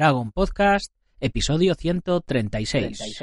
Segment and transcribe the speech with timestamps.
[0.00, 3.00] Dragon Podcast, episodio 136.
[3.00, 3.14] Muy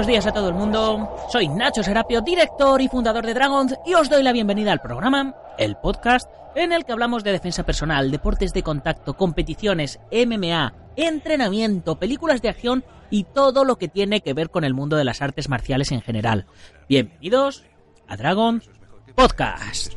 [0.00, 1.14] buenos días a todo el mundo.
[1.28, 5.34] Soy Nacho Serapio, director y fundador de Dragons, y os doy la bienvenida al programa,
[5.58, 11.98] el podcast, en el que hablamos de defensa personal, deportes de contacto, competiciones, MMA, entrenamiento,
[11.98, 15.20] películas de acción y todo lo que tiene que ver con el mundo de las
[15.20, 16.46] artes marciales en general.
[16.88, 17.64] Bienvenidos
[18.08, 18.70] a Dragons
[19.14, 19.92] Podcast.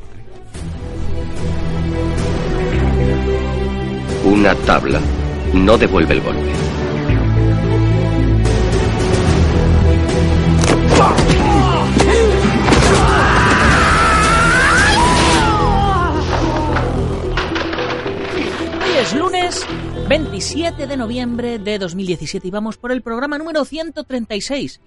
[4.26, 5.00] Una tabla
[5.54, 6.83] no devuelve el golpe.
[20.08, 24.80] 27 de noviembre de 2017 y vamos por el programa número 136.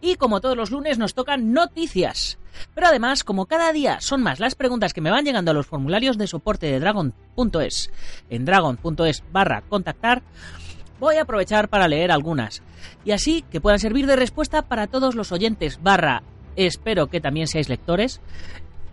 [0.00, 2.38] Y como todos los lunes nos tocan noticias.
[2.74, 5.66] Pero además, como cada día son más las preguntas que me van llegando a los
[5.66, 7.90] formularios de soporte de dragon.es
[8.30, 10.22] en dragon.es barra contactar,
[10.98, 12.62] voy a aprovechar para leer algunas.
[13.04, 16.22] Y así que puedan servir de respuesta para todos los oyentes barra
[16.56, 18.20] espero que también seáis lectores.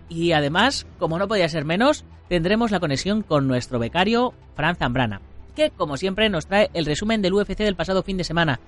[0.10, 5.22] Y además, como no podía ser menos, tendremos la conexión con nuestro becario Fran Zambrana,
[5.56, 8.60] que como siempre nos trae el resumen del UFC del pasado fin de semana,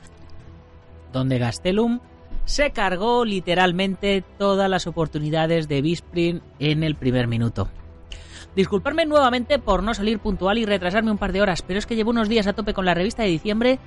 [1.12, 2.00] donde Gastelum
[2.46, 7.70] se cargó literalmente todas las oportunidades de Bisprin en el primer minuto.
[8.56, 11.96] Disculparme nuevamente por no salir puntual y retrasarme un par de horas, pero es que
[11.96, 13.80] llevo unos días a tope con la revista de diciembre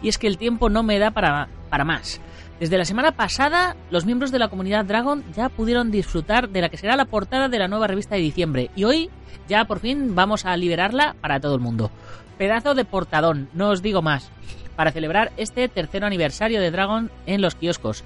[0.00, 2.20] y es que el tiempo no me da para, para más.
[2.60, 6.68] Desde la semana pasada, los miembros de la comunidad Dragon ya pudieron disfrutar de la
[6.68, 9.10] que será la portada de la nueva revista de diciembre y hoy
[9.48, 11.90] ya por fin vamos a liberarla para todo el mundo.
[12.38, 14.30] Pedazo de portadón, no os digo más,
[14.76, 18.04] para celebrar este tercer aniversario de Dragon en los kioscos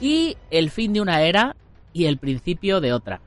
[0.00, 1.56] y el fin de una era
[1.92, 3.20] y el principio de otra.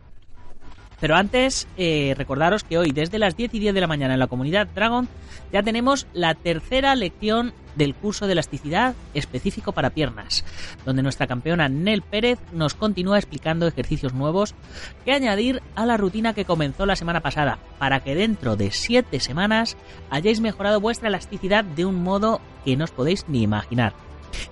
[1.03, 4.21] Pero antes, eh, recordaros que hoy, desde las 10 y 10 de la mañana en
[4.21, 5.09] la comunidad Dragon,
[5.51, 10.45] ya tenemos la tercera lección del curso de elasticidad específico para piernas,
[10.85, 14.55] donde nuestra campeona Nel Pérez nos continúa explicando ejercicios nuevos
[15.03, 19.19] que añadir a la rutina que comenzó la semana pasada, para que dentro de 7
[19.19, 19.75] semanas
[20.09, 23.91] hayáis mejorado vuestra elasticidad de un modo que no os podéis ni imaginar.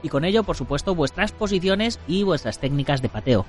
[0.03, 3.45] Y con ello, por supuesto, vuestras posiciones y vuestras técnicas de pateo.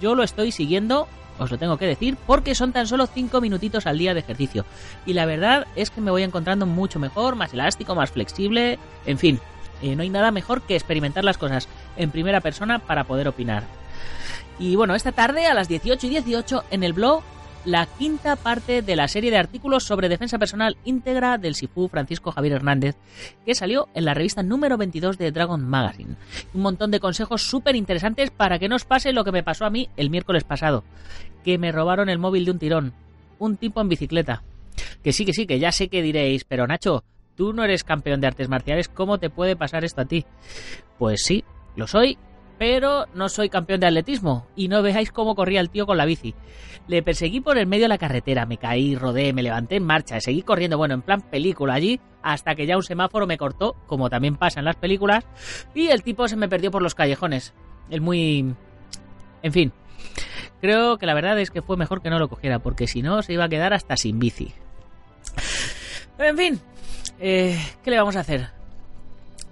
[0.00, 1.06] Yo lo estoy siguiendo
[1.40, 4.64] os lo tengo que decir, porque son tan solo 5 minutitos al día de ejercicio.
[5.06, 9.18] Y la verdad es que me voy encontrando mucho mejor, más elástico, más flexible, en
[9.18, 9.40] fin,
[9.82, 13.64] eh, no hay nada mejor que experimentar las cosas en primera persona para poder opinar.
[14.58, 17.22] Y bueno, esta tarde a las 18 y 18 en el blog
[17.64, 22.32] la quinta parte de la serie de artículos sobre defensa personal íntegra del Sifu Francisco
[22.32, 22.96] Javier Hernández,
[23.44, 26.16] que salió en la revista número 22 de Dragon Magazine.
[26.54, 29.66] Un montón de consejos súper interesantes para que no os pase lo que me pasó
[29.66, 30.84] a mí el miércoles pasado,
[31.44, 32.94] que me robaron el móvil de un tirón,
[33.38, 34.42] un tipo en bicicleta.
[35.02, 37.04] Que sí, que sí, que ya sé que diréis, pero Nacho,
[37.36, 40.24] tú no eres campeón de artes marciales, ¿cómo te puede pasar esto a ti?
[40.98, 41.44] Pues sí,
[41.76, 42.18] lo soy
[42.60, 46.04] pero no soy campeón de atletismo y no veáis cómo corría el tío con la
[46.04, 46.34] bici.
[46.88, 50.20] Le perseguí por el medio de la carretera, me caí, rodé, me levanté en marcha,
[50.20, 54.10] seguí corriendo, bueno, en plan película allí, hasta que ya un semáforo me cortó, como
[54.10, 55.24] también pasa en las películas,
[55.74, 57.54] y el tipo se me perdió por los callejones.
[57.88, 58.54] El muy...
[59.42, 59.72] En fin,
[60.60, 63.22] creo que la verdad es que fue mejor que no lo cogiera, porque si no
[63.22, 64.52] se iba a quedar hasta sin bici.
[66.18, 66.60] Pero en fin,
[67.20, 68.59] eh, ¿qué le vamos a hacer?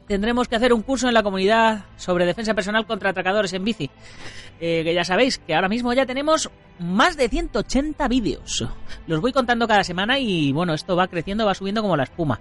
[0.09, 3.91] Tendremos que hacer un curso en la comunidad sobre defensa personal contra atracadores en bici.
[4.61, 6.51] Eh, que ya sabéis que ahora mismo ya tenemos
[6.81, 8.67] más de 180 vídeos.
[9.07, 12.41] Los voy contando cada semana y bueno, esto va creciendo, va subiendo como la espuma.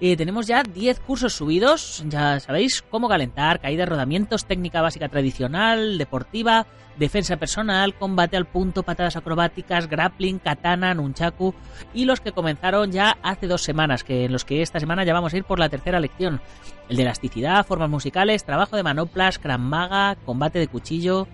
[0.00, 5.98] Eh, tenemos ya 10 cursos subidos, ya sabéis, cómo calentar, caída, rodamientos, técnica básica tradicional,
[5.98, 11.52] deportiva, defensa personal, combate al punto, patadas acrobáticas, grappling, katana, nunchaku
[11.94, 15.14] y los que comenzaron ya hace dos semanas, que en los que esta semana ya
[15.14, 16.40] vamos a ir por la tercera lección.
[16.88, 21.26] El de elasticidad, formas musicales, trabajo de manoplas, maga, combate de cuchillo.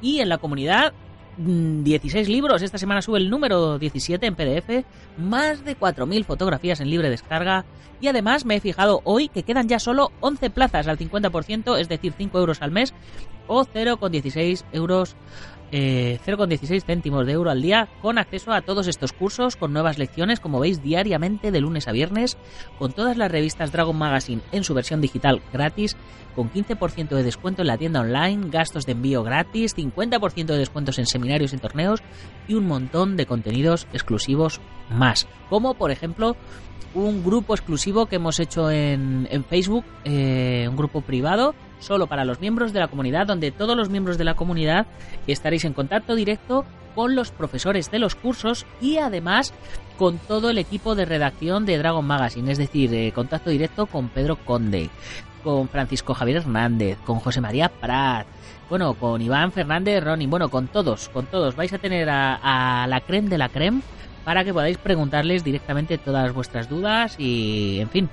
[0.00, 0.94] Y en la comunidad
[1.38, 4.84] 16 mm, libros, esta semana sube el número 17 en PDF,
[5.16, 7.64] más de 4.000 fotografías en libre descarga.
[8.00, 11.88] Y además me he fijado hoy que quedan ya solo 11 plazas al 50%, es
[11.88, 12.94] decir, 5 euros al mes
[13.46, 15.16] o 0,16 euros
[15.70, 19.98] 0,16 eh, céntimos de euro al día con acceso a todos estos cursos con nuevas
[19.98, 22.38] lecciones como veis diariamente de lunes a viernes
[22.78, 25.96] con todas las revistas Dragon Magazine en su versión digital gratis
[26.34, 30.98] con 15% de descuento en la tienda online, gastos de envío gratis, 50% de descuentos
[30.98, 32.00] en seminarios y torneos
[32.46, 36.36] y un montón de contenidos exclusivos más como por ejemplo
[36.94, 42.40] un grupo exclusivo que hemos hecho en, Facebook, eh, un grupo privado solo para los
[42.40, 44.86] miembros de la comunidad, donde todos los miembros de la comunidad
[45.26, 46.64] estaréis en contacto directo
[46.94, 49.52] con los profesores de los cursos y además
[49.96, 54.08] con todo el equipo de redacción de Dragon Magazine, es decir, eh, contacto directo con
[54.08, 54.90] Pedro Conde,
[55.42, 58.26] con Francisco Javier Hernández, con José María Prat,
[58.68, 61.56] bueno, con Iván Fernández Ronin, bueno, con todos, con todos.
[61.56, 63.80] Vais a tener a, a la creme de la creme
[64.24, 68.10] para que podáis preguntarles directamente todas vuestras dudas y, en fin,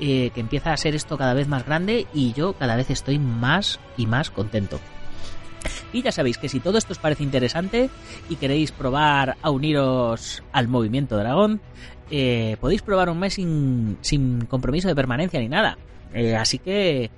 [0.00, 3.18] eh, que empieza a ser esto cada vez más grande y yo cada vez estoy
[3.18, 4.80] más y más contento.
[5.92, 7.88] Y ya sabéis que si todo esto os parece interesante
[8.28, 11.60] y queréis probar a uniros al movimiento dragón,
[12.10, 15.78] eh, podéis probar un mes sin, sin compromiso de permanencia ni nada.
[16.12, 17.10] Eh, así que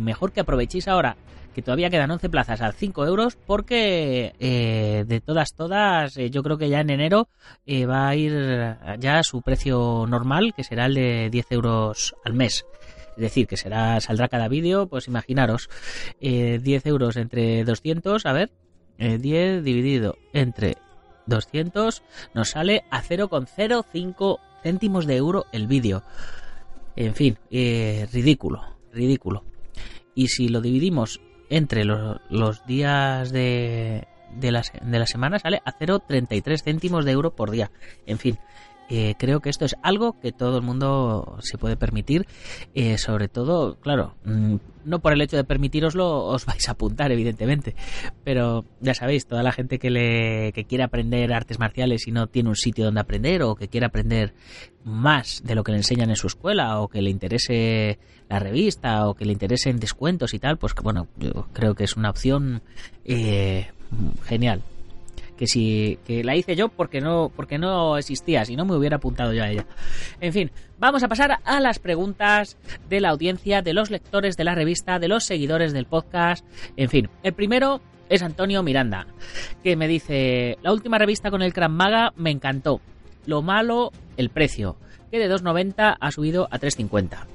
[0.00, 1.16] mejor que aprovechéis ahora
[1.58, 6.44] que todavía quedan 11 plazas a 5 euros porque eh, de todas, todas, eh, yo
[6.44, 7.28] creo que ya en enero
[7.66, 12.14] eh, va a ir ya a su precio normal, que será el de 10 euros
[12.24, 12.64] al mes.
[13.16, 15.68] Es decir, que será saldrá cada vídeo, pues imaginaros,
[16.20, 18.52] 10 euros entre 200, a ver,
[18.96, 20.76] 10 dividido entre
[21.26, 26.04] 200 nos sale a 0,05 céntimos de euro el vídeo.
[26.94, 28.62] En fin, ridículo,
[28.92, 29.42] ridículo.
[30.14, 35.78] Y si lo dividimos entre los, días de, de, la, de la semana sale a
[35.78, 37.70] 0,33 céntimos de euro por día.
[38.06, 38.38] En fin,
[38.90, 42.26] eh, creo que esto es algo que todo el mundo se puede permitir,
[42.74, 44.56] eh, sobre todo, claro, mm,
[44.86, 47.74] no por el hecho de permitiroslo os vais a apuntar, evidentemente,
[48.24, 52.28] pero ya sabéis, toda la gente que, le, que quiere aprender artes marciales y no
[52.28, 54.32] tiene un sitio donde aprender o que quiere aprender
[54.84, 57.98] más de lo que le enseñan en su escuela o que le interese
[58.30, 61.08] la revista o que le interesen descuentos y tal, pues bueno,
[61.52, 62.62] creo que es una opción
[63.04, 63.68] eh,
[64.24, 64.62] genial
[65.38, 68.96] que si que la hice yo porque no porque no existía, si no me hubiera
[68.96, 69.64] apuntado yo a ella.
[70.20, 72.58] En fin, vamos a pasar a las preguntas
[72.88, 76.44] de la audiencia, de los lectores de la revista, de los seguidores del podcast.
[76.76, 79.06] En fin, el primero es Antonio Miranda,
[79.62, 82.80] que me dice, "La última revista con el Cran Maga me encantó.
[83.24, 84.76] Lo malo, el precio,
[85.10, 87.26] que de 2.90 ha subido a 3.50."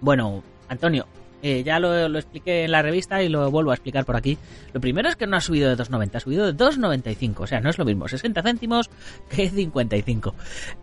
[0.00, 1.06] Bueno, Antonio,
[1.42, 4.38] eh, ya lo, expliqué en la revista y lo vuelvo a explicar por aquí.
[4.72, 7.40] Lo primero es que no ha subido de 2,90, ha subido de 2,95.
[7.40, 8.90] O sea, no es lo mismo 60 céntimos
[9.28, 10.34] que 55.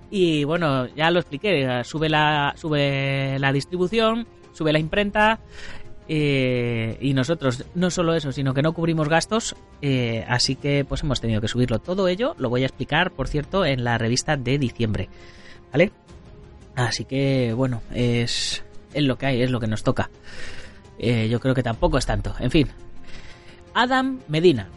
[0.09, 1.83] Y bueno, ya lo expliqué.
[1.83, 5.39] Sube la, sube la distribución, sube la imprenta.
[6.09, 9.55] Eh, y nosotros no solo eso, sino que no cubrimos gastos.
[9.81, 11.79] Eh, así que pues hemos tenido que subirlo.
[11.79, 15.09] Todo ello lo voy a explicar, por cierto, en la revista de diciembre.
[15.71, 15.91] ¿Vale?
[16.75, 18.63] Así que bueno, es
[18.93, 20.09] es lo que hay, es lo que nos toca.
[20.99, 22.33] Eh, yo creo que tampoco es tanto.
[22.39, 22.67] En fin.
[23.73, 24.69] Adam Medina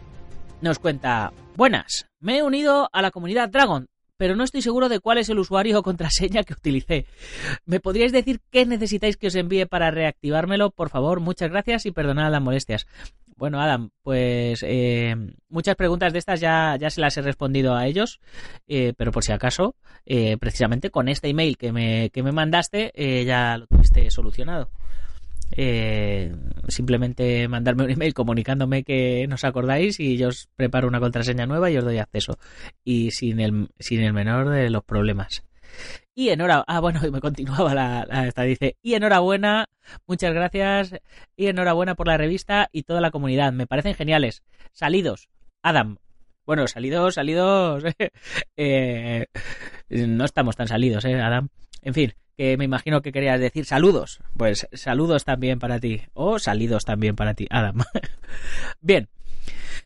[0.60, 3.86] nos cuenta, buenas, me he unido a la comunidad Dragon,
[4.18, 7.06] pero no estoy seguro de cuál es el usuario o contraseña que utilicé.
[7.64, 10.70] ¿Me podríais decir qué necesitáis que os envíe para reactivármelo?
[10.70, 12.86] Por favor, muchas gracias y perdonad las molestias.
[13.40, 15.16] Bueno, Adam, pues eh,
[15.48, 18.20] muchas preguntas de estas ya, ya se las he respondido a ellos,
[18.68, 22.92] eh, pero por si acaso, eh, precisamente con este email que me, que me mandaste,
[23.24, 24.68] ya lo tuviste solucionado.
[26.68, 31.70] simplemente mandarme un email comunicándome que nos acordáis y yo os preparo una contraseña nueva
[31.70, 32.38] y os doy acceso.
[32.84, 35.44] Y sin el, sin el menor de los problemas.
[36.20, 39.70] Y enhorabuena, ah, bueno, y me continuaba la, esta, dice, y enhorabuena,
[40.06, 40.94] muchas gracias,
[41.34, 44.42] y enhorabuena por la revista y toda la comunidad, me parecen geniales.
[44.74, 45.30] Salidos,
[45.62, 45.96] Adam.
[46.44, 47.84] Bueno, salidos, salidos,
[48.58, 49.28] eh,
[49.88, 51.48] no estamos tan salidos, ¿eh, Adam?
[51.80, 54.20] En fin, que me imagino que querías decir saludos.
[54.36, 57.78] Pues saludos también para ti, o salidos también para ti, Adam.
[58.82, 59.08] Bien,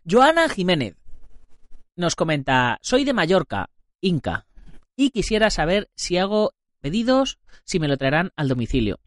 [0.04, 0.96] Joana Jiménez
[1.94, 4.46] nos comenta, soy de Mallorca, Inca
[4.96, 9.00] y quisiera saber si hago pedidos, si me lo traerán al domicilio.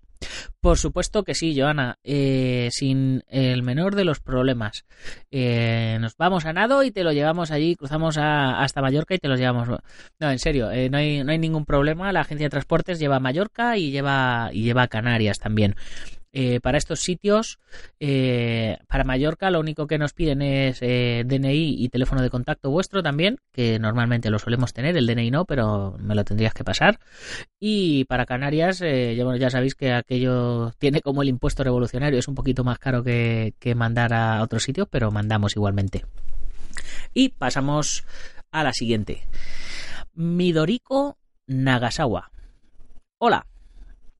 [0.59, 4.85] Por supuesto que sí, Joana, eh, sin el menor de los problemas.
[5.31, 9.27] Eh, nos vamos a nado y te lo llevamos allí, cruzamos hasta Mallorca y te
[9.27, 9.67] lo llevamos.
[10.19, 12.11] No, en serio, eh, no, hay, no hay ningún problema.
[12.11, 15.75] La agencia de transportes lleva a Mallorca y lleva, y lleva a Canarias también.
[16.39, 17.57] Eh, para estos sitios,
[17.99, 22.69] eh, para Mallorca, lo único que nos piden es eh, DNI y teléfono de contacto
[22.69, 26.63] vuestro también, que normalmente lo solemos tener, el DNI no, pero me lo tendrías que
[26.63, 26.99] pasar.
[27.59, 32.63] Y para Canarias, ya, sabéis que aquello tiene como el impuesto revolucionario, es un poquito
[32.63, 36.05] más caro que, que mandar a otros sitios, pero mandamos igualmente.
[37.15, 38.05] Y pasamos
[38.51, 39.23] a la siguiente.
[40.13, 41.17] Midoriko
[41.47, 42.29] Nagasawa.
[43.17, 43.47] Hola,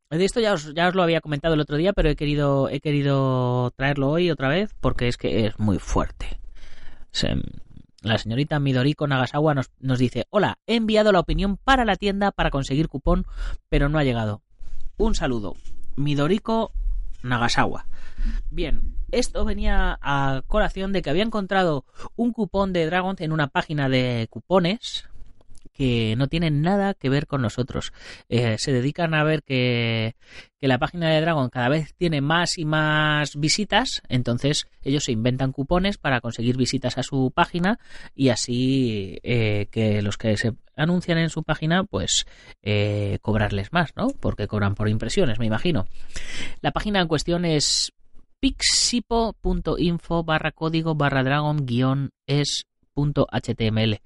[0.10, 2.70] de esto ya os, ya os lo había comentado el otro día, pero he querido,
[2.70, 6.40] he querido traerlo hoy otra vez porque es que es muy fuerte.
[8.02, 12.32] la señorita Midoriko Nagasawa nos, nos dice, hola, he enviado la opinión para la tienda
[12.32, 13.26] para conseguir cupón,
[13.70, 14.42] pero no ha llegado.
[14.98, 15.56] Un saludo.
[15.96, 16.72] Midoriko
[17.24, 17.86] Nagasawa.
[18.50, 21.86] Bien, esto venía a colación de que había encontrado
[22.16, 25.08] un cupón de Dragon en una página de cupones,
[25.78, 27.94] que no tienen nada que ver con nosotros.
[28.30, 30.16] Eh, se dedican a ver que,
[30.60, 35.52] la página de Dragon cada vez tiene más y más visitas, entonces ellos se inventan
[35.52, 37.80] cupones para conseguir visitas a su página
[38.16, 42.26] y así eh, que los que se anuncian en su página, pues
[42.64, 44.08] eh, cobrarles más, ¿no?
[44.20, 45.86] Porque cobran por impresiones, me imagino.
[46.62, 47.94] La página en cuestión es
[48.40, 52.66] pixipo.info barra código barra dragon guion es
[53.06, 54.02] HTML.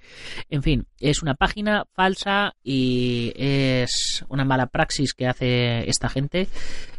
[0.49, 6.47] En fin, es una página falsa y es una mala praxis que hace esta gente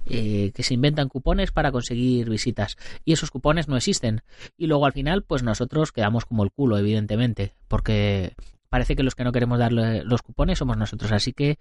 [0.07, 4.23] eh, que se inventan cupones para conseguir visitas y esos cupones no existen
[4.57, 8.35] y luego al final pues nosotros quedamos como el culo evidentemente porque
[8.73, 11.13] parece que los que no queremos darle los cupones somos nosotros.
[11.13, 11.59] Así que,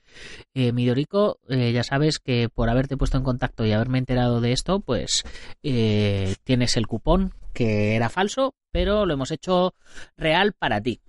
[0.53, 4.53] eh, Midorico, eh, ya sabes que por haberte puesto en contacto y haberme enterado de
[4.53, 5.25] esto, pues
[5.61, 9.75] eh, tienes el cupón que era falso, pero lo hemos hecho
[10.15, 11.01] real para ti.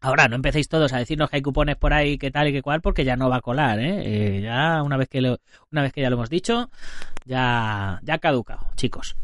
[0.00, 2.62] Ahora, no empecéis todos a decirnos que hay cupones por ahí, que tal y que
[2.62, 4.40] cual, porque ya no va a colar, ¿eh?
[4.40, 5.18] ya una vez que
[5.70, 6.70] una vez que ya lo hemos dicho,
[7.26, 9.14] ya ya ha caducado, chicos.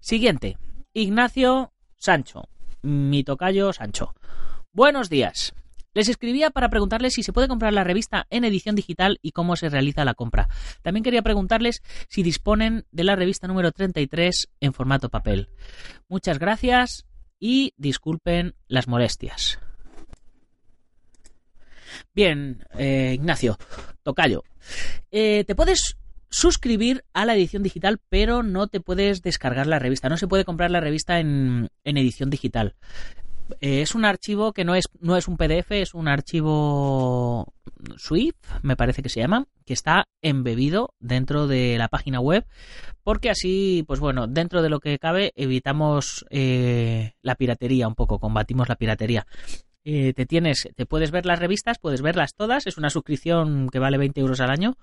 [0.00, 0.58] Siguiente,
[0.92, 2.48] Ignacio Sancho,
[2.82, 4.12] mi tocayo Sancho.
[4.72, 5.54] Buenos días.
[5.94, 9.56] Les escribía para preguntarles si se puede comprar la revista en edición digital y cómo
[9.56, 10.48] se realiza la compra.
[10.82, 15.48] También quería preguntarles si disponen de la revista número 33 en formato papel.
[16.08, 17.06] Muchas gracias
[17.40, 19.58] y disculpen las molestias.
[22.14, 23.58] Bien, eh, Ignacio,
[24.02, 24.44] tocayo.
[25.10, 25.96] Eh, te puedes
[26.30, 30.10] suscribir a la edición digital, pero no te puedes descargar la revista.
[30.10, 32.74] No se puede comprar la revista en, en edición digital.
[33.60, 37.54] Eh, es un archivo que no es, no es un PDF, es un archivo
[37.96, 42.46] Swift, me parece que se llama, que está embebido dentro de la página web,
[43.02, 48.18] porque así, pues bueno, dentro de lo que cabe, evitamos eh, la piratería un poco,
[48.18, 49.26] combatimos la piratería.
[49.84, 53.78] Eh, te tienes, te puedes ver las revistas, puedes verlas todas, es una suscripción que
[53.78, 54.76] vale 20 euros al año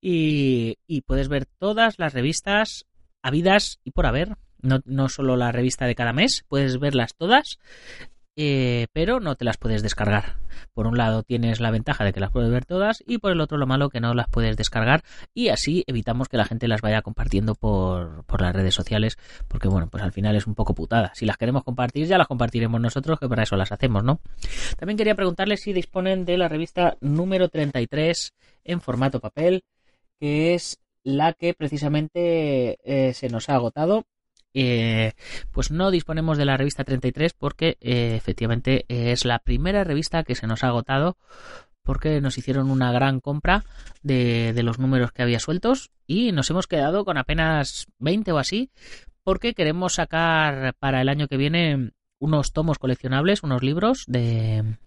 [0.00, 2.84] y, y puedes ver todas las revistas
[3.22, 4.36] habidas y por haber
[4.66, 7.58] no, no solo la revista de cada mes, puedes verlas todas,
[8.38, 10.36] eh, pero no te las puedes descargar.
[10.74, 13.40] Por un lado tienes la ventaja de que las puedes ver todas y por el
[13.40, 16.82] otro lo malo que no las puedes descargar y así evitamos que la gente las
[16.82, 19.16] vaya compartiendo por, por las redes sociales
[19.48, 21.12] porque bueno, pues al final es un poco putada.
[21.14, 24.20] Si las queremos compartir ya las compartiremos nosotros que para eso las hacemos, ¿no?
[24.78, 29.64] También quería preguntarles si disponen de la revista número 33 en formato papel
[30.20, 34.04] que es la que precisamente eh, se nos ha agotado
[34.58, 35.12] eh,
[35.52, 40.34] pues no disponemos de la revista 33 porque eh, efectivamente es la primera revista que
[40.34, 41.18] se nos ha agotado
[41.82, 43.64] porque nos hicieron una gran compra
[44.02, 48.38] de, de, los números que había sueltos y nos hemos quedado con apenas 20 o
[48.38, 48.70] así
[49.22, 54.78] porque queremos sacar para el año que viene unos tomos coleccionables, unos libros de,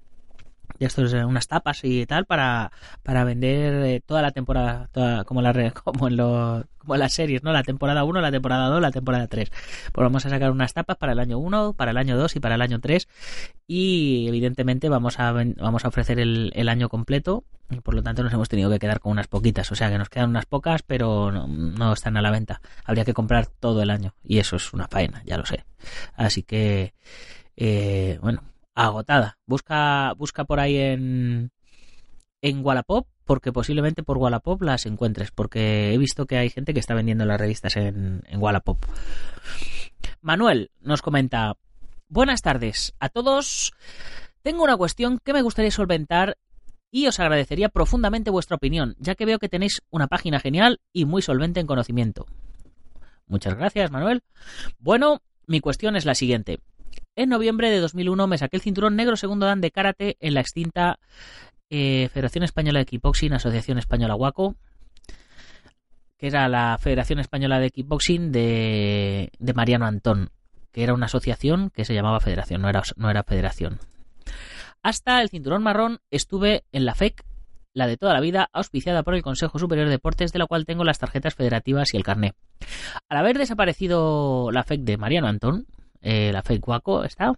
[0.77, 2.71] de estos unas tapas y tal para,
[3.03, 4.89] para vender eh, toda la temporada
[5.25, 8.67] como la como en lo, como en las series no la temporada 1 la temporada
[8.67, 11.91] 2 la temporada 3 pues vamos a sacar unas tapas para el año 1 para
[11.91, 13.07] el año 2 y para el año 3
[13.67, 18.23] y evidentemente vamos a vamos a ofrecer el, el año completo y por lo tanto
[18.23, 19.71] nos hemos tenido que quedar con unas poquitas.
[19.71, 22.61] O sea que nos quedan unas pocas pero no, no están a la venta.
[22.83, 25.65] Habría que comprar todo el año y eso es una faena ya lo sé.
[26.15, 26.93] Así que
[27.55, 28.43] eh, bueno
[28.85, 29.37] agotada.
[29.45, 31.51] Busca, busca por ahí en,
[32.41, 36.79] en Wallapop, porque posiblemente por Wallapop las encuentres, porque he visto que hay gente que
[36.79, 38.77] está vendiendo las revistas en, en Wallapop.
[40.21, 41.57] Manuel nos comenta,
[42.07, 43.73] buenas tardes a todos.
[44.41, 46.37] Tengo una cuestión que me gustaría solventar
[46.91, 51.05] y os agradecería profundamente vuestra opinión, ya que veo que tenéis una página genial y
[51.05, 52.25] muy solvente en conocimiento.
[53.27, 54.23] Muchas gracias, Manuel.
[54.79, 56.59] Bueno, mi cuestión es la siguiente.
[57.19, 60.39] En noviembre de 2001 me saqué el cinturón negro segundo dan de karate en la
[60.39, 60.99] extinta
[61.69, 64.55] eh, Federación Española de Kickboxing, Asociación Española WACO,
[66.17, 70.29] que era la Federación Española de Kickboxing de, Mariano Antón,
[70.71, 73.79] que era una asociación que se llamaba Federación, no era, no era Federación.
[74.81, 77.25] Hasta el cinturón marrón estuve en la FEC,
[77.73, 80.65] la de toda la vida, auspiciada por el Consejo Superior de Deportes, de la cual
[80.65, 82.33] tengo las tarjetas federativas y el carné.
[83.09, 85.67] Al haber desaparecido la FEC de Mariano Antón,
[86.01, 87.33] eh, la FEC Guaco está,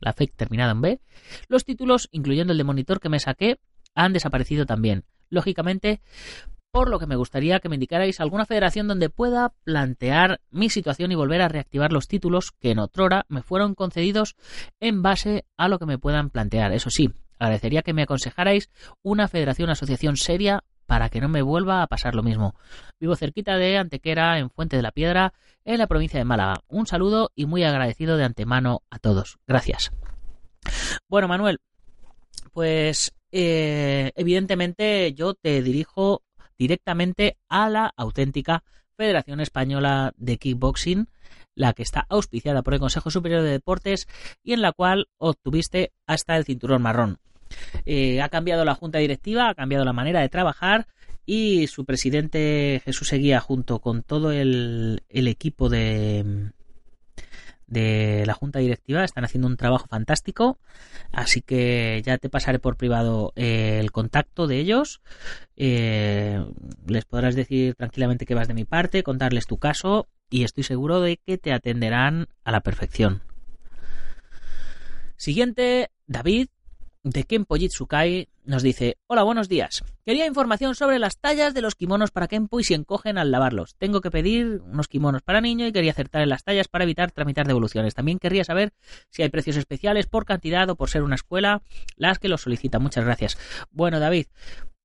[0.00, 1.00] la FEC terminada en B,
[1.48, 3.58] los títulos, incluyendo el de monitor que me saqué,
[3.94, 5.04] han desaparecido también.
[5.28, 6.00] Lógicamente,
[6.70, 11.12] por lo que me gustaría que me indicarais alguna federación donde pueda plantear mi situación
[11.12, 14.36] y volver a reactivar los títulos que en otrora me fueron concedidos
[14.78, 16.72] en base a lo que me puedan plantear.
[16.72, 18.70] Eso sí, agradecería que me aconsejarais
[19.02, 22.54] una federación asociación seria para que no me vuelva a pasar lo mismo.
[22.98, 25.32] Vivo cerquita de Antequera, en Fuente de la Piedra,
[25.64, 26.62] en la provincia de Málaga.
[26.68, 29.38] Un saludo y muy agradecido de antemano a todos.
[29.46, 29.92] Gracias.
[31.08, 31.60] Bueno, Manuel,
[32.52, 36.22] pues eh, evidentemente yo te dirijo
[36.58, 38.62] directamente a la auténtica
[38.96, 41.08] Federación Española de Kickboxing,
[41.54, 44.08] la que está auspiciada por el Consejo Superior de Deportes
[44.42, 47.18] y en la cual obtuviste hasta el cinturón marrón.
[47.84, 50.86] Eh, ha cambiado la junta directiva, ha cambiado la manera de trabajar
[51.26, 56.52] y su presidente Jesús Seguía junto con todo el equipo de,
[57.70, 60.58] de la junta directiva están haciendo un trabajo fantástico.
[61.12, 65.00] Así que ya te pasaré por privado eh, el contacto de ellos.
[65.56, 66.44] Eh,
[66.86, 71.00] les podrás decir tranquilamente que vas de mi parte contarles tu caso y estoy seguro
[71.00, 73.22] de que te atenderán a la perfección.
[75.16, 76.48] Siguiente David
[77.02, 79.84] de Kenpo Jitsukai nos dice, hola, buenos días.
[80.04, 83.76] Quería información sobre las tallas de los kimonos para Kenpo y si encogen al lavarlos.
[83.76, 87.10] Tengo que pedir unos kimonos para niño y quería acertar en las tallas para evitar
[87.12, 87.94] tramitar devoluciones.
[87.94, 88.72] También querría saber
[89.08, 91.62] si hay precios especiales por cantidad o por ser una escuela
[91.96, 92.82] las que los solicitan.
[92.82, 93.38] Muchas gracias.
[93.70, 94.26] Bueno, David,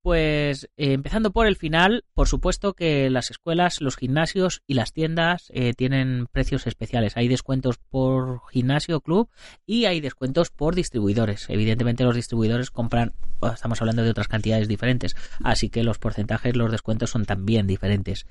[0.06, 4.92] pues eh, empezando por el final, por supuesto que las escuelas, los gimnasios y las
[4.92, 7.16] tiendas eh, tienen precios especiales.
[7.16, 9.28] Hay descuentos por gimnasio, club
[9.66, 11.50] y hay descuentos por distribuidores.
[11.50, 13.14] Evidentemente los distribuidores compran,
[13.52, 18.28] estamos hablando de otras cantidades diferentes, así que los porcentajes, los descuentos son también diferentes.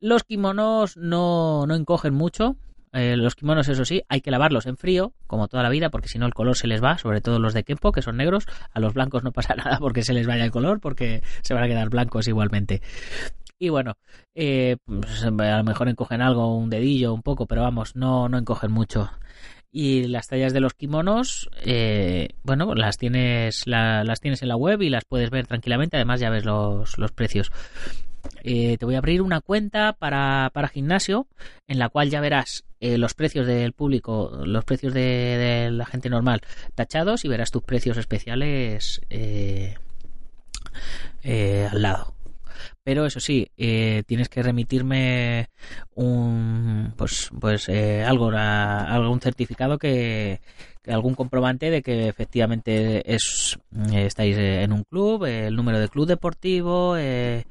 [0.00, 2.58] Los kimonos no, no encogen mucho,
[2.94, 6.08] eh, los kimonos, eso sí, hay que lavarlos en frío, como toda la vida, porque
[6.08, 8.46] si no el color se les va, sobre todo los de Kempo, que son negros.
[8.72, 11.64] A los blancos no pasa nada porque se les vaya el color, porque se van
[11.64, 12.82] a quedar blancos igualmente.
[13.58, 13.94] Y bueno,
[14.34, 18.38] eh, pues, a lo mejor encogen algo, un dedillo, un poco, pero vamos, no, no
[18.38, 19.10] encogen mucho.
[19.72, 24.80] Y las tallas de los kimonos, eh, bueno, las tienes, las tienes en la web
[24.82, 25.96] y las puedes ver tranquilamente.
[25.96, 27.50] Además, ya ves los, los precios.
[28.42, 31.26] Eh, te voy a abrir una cuenta para, para gimnasio
[31.66, 36.10] en la cual ya verás eh, los precios del público, los precios de, la gente
[36.10, 36.42] normal
[36.74, 39.74] tachados y verás tus precios especiales eh,
[41.70, 42.13] al lado.
[42.84, 45.48] Pero eso sí, tienes que remitirme
[45.94, 50.40] un pues pues algo algún certificado que,
[50.86, 53.58] algún comprobante de que efectivamente es
[53.92, 57.46] estáis en un club, el número de club deportivo, eh,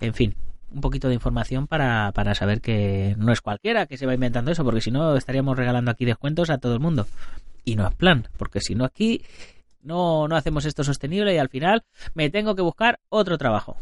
[0.00, 0.34] en fin,
[0.72, 4.50] un poquito de información para, para saber que no es cualquiera que se va inventando
[4.50, 7.06] eso, porque si no estaríamos regalando aquí descuentos a todo el mundo.
[7.64, 9.22] Y no es plan, porque si no aquí
[9.82, 13.76] no, no hacemos esto sostenible y al final me tengo que buscar otro trabajo.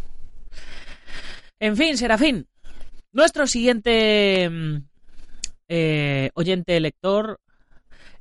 [1.62, 2.49] En fin, Serafín,
[3.12, 4.77] nuestro siguiente mm,
[5.68, 7.38] eh, oyente lector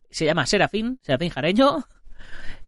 [0.10, 1.86] se llama Serafín, Serafín Jareño,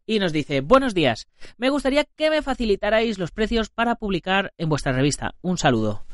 [0.05, 4.69] y nos dice, buenos días, me gustaría que me facilitarais los precios para publicar en
[4.69, 5.35] vuestra revista.
[5.41, 6.05] Un saludo.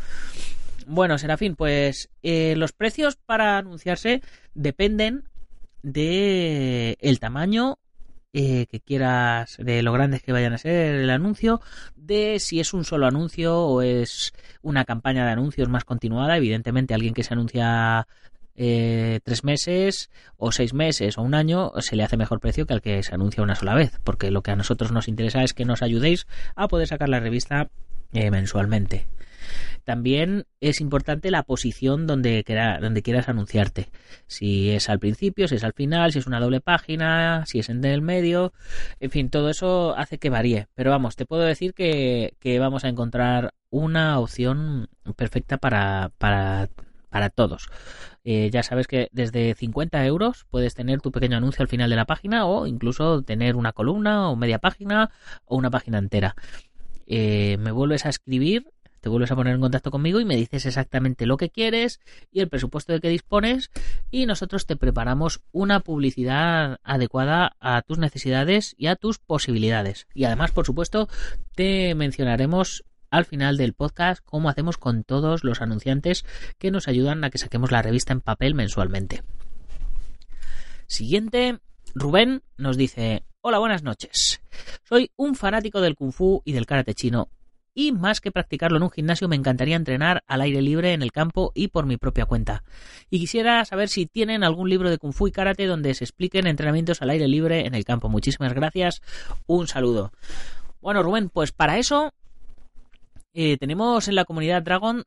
[0.87, 4.23] Bueno, Serafín, pues eh, los precios para anunciarse
[4.55, 5.29] dependen
[5.83, 7.77] de el tamaño
[8.39, 11.59] eh, que quieras, de lo grandes que vayan a ser el anuncio,
[11.95, 16.37] de si es un solo anuncio o es una campaña de anuncios más continuada.
[16.37, 18.07] Evidentemente, alguien que se anuncia
[18.53, 22.73] eh, tres meses o seis meses o un año se le hace mejor precio que
[22.73, 25.55] al que se anuncia una sola vez, porque lo que a nosotros nos interesa es
[25.55, 27.71] que nos ayudéis a poder sacar la revista
[28.13, 29.07] eh, mensualmente.
[29.83, 33.89] También es importante la posición donde, quieras anunciarte.
[34.27, 37.69] Si es al principio, si es al final, si es una doble página, si es
[37.69, 38.53] en el medio.
[38.99, 40.67] En fin, todo eso hace que varíe.
[40.75, 46.69] Pero vamos, te puedo decir que, que vamos a encontrar una opción perfecta para, para
[47.09, 47.67] para todos.
[48.23, 51.95] Eh, ya sabes que desde 50 euros puedes tener tu pequeño anuncio al final de
[51.95, 55.09] la página o incluso tener una columna o media página
[55.45, 56.35] o una página entera.
[57.07, 58.67] Eh, me vuelves a escribir,
[59.01, 61.99] te vuelves a poner en contacto conmigo y me dices exactamente lo que quieres
[62.31, 63.71] y el presupuesto de que dispones
[64.11, 70.07] y nosotros te preparamos una publicidad adecuada a tus necesidades y a tus posibilidades.
[70.13, 71.07] Y además, por supuesto,
[71.55, 76.25] te mencionaremos al final del podcast, como hacemos con todos los anunciantes
[76.57, 79.23] que nos ayudan a que saquemos la revista en papel mensualmente.
[80.87, 81.59] Siguiente,
[81.95, 84.41] Rubén nos dice, hola, buenas noches.
[84.83, 87.29] Soy un fanático del kung fu y del karate chino.
[87.79, 91.11] Y más que practicarlo en un gimnasio, me encantaría entrenar al aire libre en el
[91.11, 92.63] campo y por mi propia cuenta.
[93.11, 96.47] Y quisiera saber si tienen algún libro de kung fu y karate donde se expliquen
[96.47, 98.09] entrenamientos al aire libre en el campo.
[98.09, 99.03] Muchísimas gracias.
[99.45, 100.11] Un saludo.
[100.81, 102.15] Bueno, Rubén, pues para eso
[103.35, 105.03] eh, tenemos en la comunidad Dragon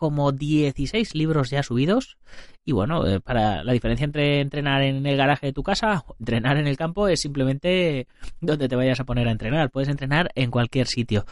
[0.00, 2.16] como 16 libros ya subidos.
[2.64, 6.16] Y bueno, eh, para la diferencia entre entrenar en el garaje de tu casa o
[6.18, 8.08] entrenar en el campo es simplemente
[8.40, 9.70] donde te vayas a poner a entrenar.
[9.70, 11.26] Puedes entrenar en cualquier sitio.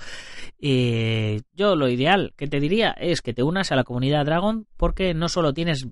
[0.60, 4.66] Eh, yo lo ideal que te diría es que te unas a la comunidad Dragon
[4.76, 5.88] porque no solo tienes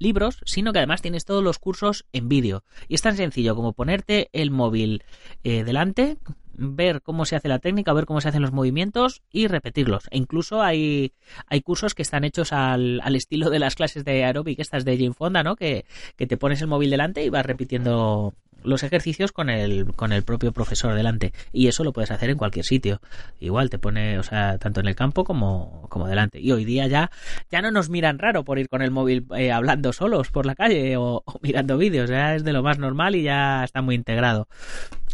[0.00, 2.64] libros, sino que además tienes todos los cursos en vídeo.
[2.88, 5.04] Y es tan sencillo como ponerte el móvil
[5.44, 6.16] delante,
[6.54, 10.04] ver cómo se hace la técnica, ver cómo se hacen los movimientos y repetirlos.
[10.10, 11.12] E incluso hay,
[11.46, 14.96] hay cursos que están hechos al, al estilo de las clases de aeróbic, estas de
[14.96, 15.56] Jane Fonda, ¿no?
[15.56, 15.84] Que,
[16.16, 20.22] que te pones el móvil delante y vas repitiendo los ejercicios con el, con el
[20.22, 21.32] propio profesor delante.
[21.52, 23.00] Y eso lo puedes hacer en cualquier sitio.
[23.40, 26.40] Igual te pone, o sea, tanto en el campo como, como delante.
[26.40, 27.10] Y hoy día ya,
[27.50, 30.54] ya no nos miran raro por ir con el móvil eh, hablando solos por la
[30.54, 32.10] calle o, o mirando vídeos.
[32.10, 34.48] Ya es de lo más normal y ya está muy integrado.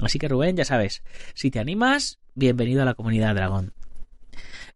[0.00, 1.02] Así que Rubén, ya sabes,
[1.34, 3.72] si te animas, bienvenido a la comunidad Dragón.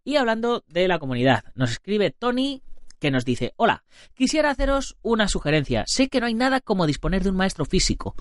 [0.05, 2.63] Y hablando de la comunidad, nos escribe Tony
[3.03, 3.83] que nos dice, hola,
[4.15, 5.83] quisiera haceros una sugerencia.
[5.89, 8.15] Sé que no hay nada como disponer de un maestro físico,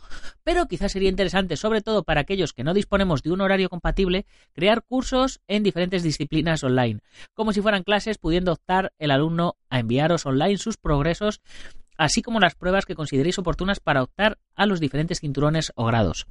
[0.43, 4.25] pero quizás sería interesante, sobre todo para aquellos que no disponemos de un horario compatible,
[4.53, 7.01] crear cursos en diferentes disciplinas online,
[7.35, 11.41] como si fueran clases, pudiendo optar el alumno a enviaros online sus progresos
[11.97, 16.27] así como las pruebas que consideréis oportunas para optar a los diferentes cinturones o grados.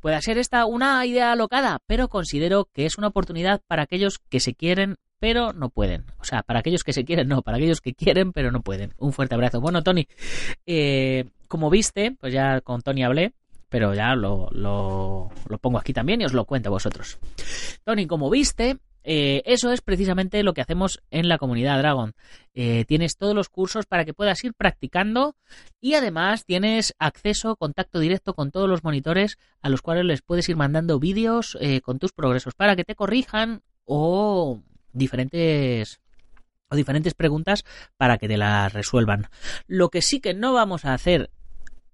[0.00, 4.40] Puede ser esta una idea alocada, pero considero que es una oportunidad para aquellos que
[4.40, 6.04] se quieren pero no pueden.
[6.18, 8.92] O sea, para aquellos que se quieren, no, para aquellos que quieren, pero no pueden.
[8.98, 9.60] Un fuerte abrazo.
[9.60, 10.06] Bueno, Tony,
[10.66, 13.32] eh, como viste, pues ya con Tony hablé,
[13.68, 17.18] pero ya lo, lo, lo, pongo aquí también y os lo cuento a vosotros.
[17.84, 22.14] Tony, como viste, eh, eso es precisamente lo que hacemos en la comunidad Dragon.
[22.54, 25.36] Eh, tienes todos los cursos para que puedas ir practicando
[25.80, 30.48] y además tienes acceso, contacto directo con todos los monitores a los cuales les puedes
[30.48, 34.60] ir mandando vídeos eh, con tus progresos para que te corrijan o
[34.92, 36.00] diferentes
[36.68, 37.64] o diferentes preguntas
[37.96, 39.28] para que te las resuelvan.
[39.68, 41.30] Lo que sí que no vamos a hacer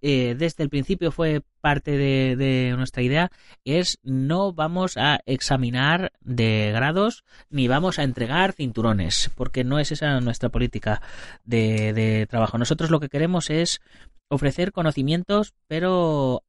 [0.05, 3.31] eh, desde el principio fue parte de, nuestra idea
[3.65, 9.93] es no vamos a examinar de grados ni vamos a entregar cinturones porque no es
[9.93, 11.01] esa nuestra política
[11.45, 12.59] de, de trabajo.
[12.59, 13.81] Nosotros lo que queremos es
[14.29, 16.43] ofrecer conocimientos pero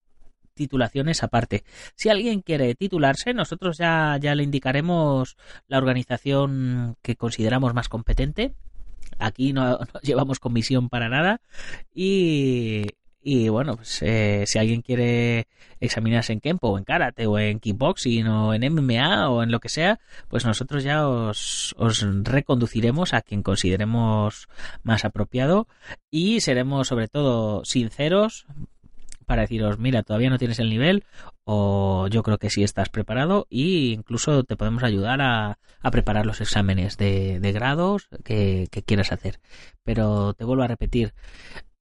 [0.56, 1.64] titulaciones aparte.
[1.96, 5.38] Si alguien quiere titularse, nosotros ya, ya le indicaremos
[5.68, 8.56] la organización que consideramos más competente.
[9.20, 11.42] Aquí no, no llevamos comisión para nada.
[11.94, 12.86] Y,
[13.24, 15.48] y bueno, pues, eh, si alguien quiere
[15.80, 19.60] examinarse en Kempo o en Karate o en Kickboxing o en MMA o en lo
[19.60, 24.48] que sea, pues nosotros ya os, os reconduciremos a quien consideremos
[24.84, 25.68] más apropiado
[26.12, 28.46] y seremos sobre todo sinceros
[29.26, 31.06] para deciros, mira, todavía no tienes el nivel
[31.46, 36.26] o yo creo que sí estás preparado e incluso te podemos ayudar a, a preparar
[36.26, 39.40] los exámenes de, de grados que, que, quieras hacer.
[39.84, 41.14] Pero te vuelvo a repetir,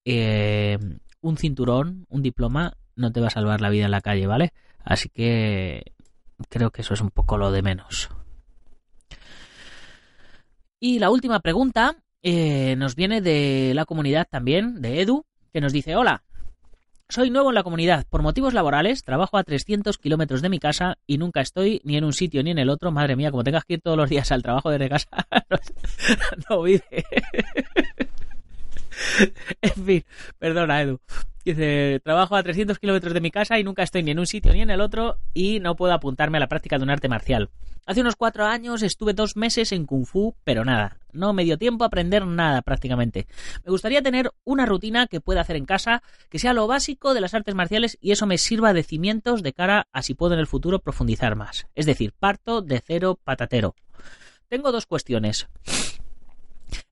[0.05, 0.78] eh,
[1.22, 4.52] un cinturón, un diploma, no te va a salvar la vida en la calle, ¿vale?
[4.85, 5.92] Así que
[6.48, 8.11] creo que eso es un poco lo de menos.
[10.78, 15.72] Y la última pregunta eh, nos viene de la comunidad también, de Edu, que nos
[15.72, 16.24] dice, hola,
[17.08, 18.06] soy nuevo en la comunidad.
[18.08, 22.04] Por motivos laborales, trabajo a 300 kilómetros de mi casa y nunca estoy ni en
[22.04, 22.90] un sitio ni en el otro.
[22.90, 25.08] Madre mía, como tengas que ir todos los días al trabajo desde casa,
[25.50, 27.04] no, no vive.
[29.62, 30.04] en fin,
[30.38, 31.00] perdona, Edu.
[31.44, 34.52] Dice, trabajo a 300 kilómetros de mi casa y nunca estoy ni en un sitio
[34.52, 37.50] ni en el otro y no puedo apuntarme a la práctica de un arte marcial.
[37.84, 40.98] Hace unos cuatro años estuve dos meses en Kung Fu, pero nada.
[41.10, 43.26] No me dio tiempo a aprender nada prácticamente.
[43.64, 47.20] Me gustaría tener una rutina que pueda hacer en casa, que sea lo básico de
[47.20, 50.40] las artes marciales y eso me sirva de cimientos de cara a si puedo en
[50.40, 51.66] el futuro profundizar más.
[51.74, 53.74] Es decir, parto de cero patatero.
[54.48, 55.48] Tengo dos cuestiones.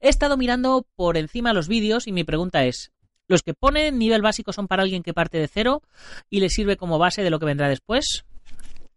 [0.00, 2.92] He estado mirando por encima los vídeos y mi pregunta es,
[3.28, 5.82] ¿los que ponen nivel básico son para alguien que parte de cero
[6.28, 8.24] y le sirve como base de lo que vendrá después?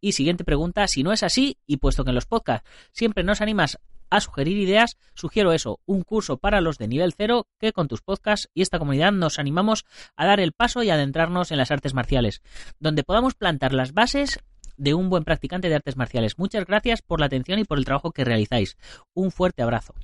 [0.01, 3.41] Y siguiente pregunta, si no es así, y puesto que en los podcasts siempre nos
[3.41, 7.87] animas a sugerir ideas, sugiero eso, un curso para los de nivel cero que con
[7.87, 11.71] tus podcasts y esta comunidad nos animamos a dar el paso y adentrarnos en las
[11.71, 12.41] artes marciales,
[12.79, 14.39] donde podamos plantar las bases
[14.77, 16.37] de un buen practicante de artes marciales.
[16.37, 18.77] Muchas gracias por la atención y por el trabajo que realizáis.
[19.13, 19.95] Un fuerte abrazo.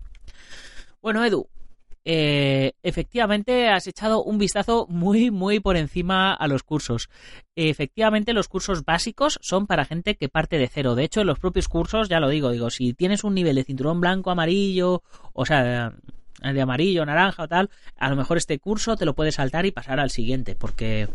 [1.02, 1.48] Bueno, Edu,
[2.04, 7.10] eh, efectivamente has echado un vistazo muy, muy por encima a los cursos.
[7.56, 10.96] Efectivamente, los cursos básicos son para gente que parte de cero.
[10.96, 13.64] De hecho, en los propios cursos, ya lo digo, digo, si tienes un nivel de
[13.64, 15.94] cinturón blanco, amarillo, o sea,
[16.42, 19.72] de amarillo, naranja o tal, a lo mejor este curso te lo puedes saltar y
[19.72, 21.10] pasar al siguiente, porque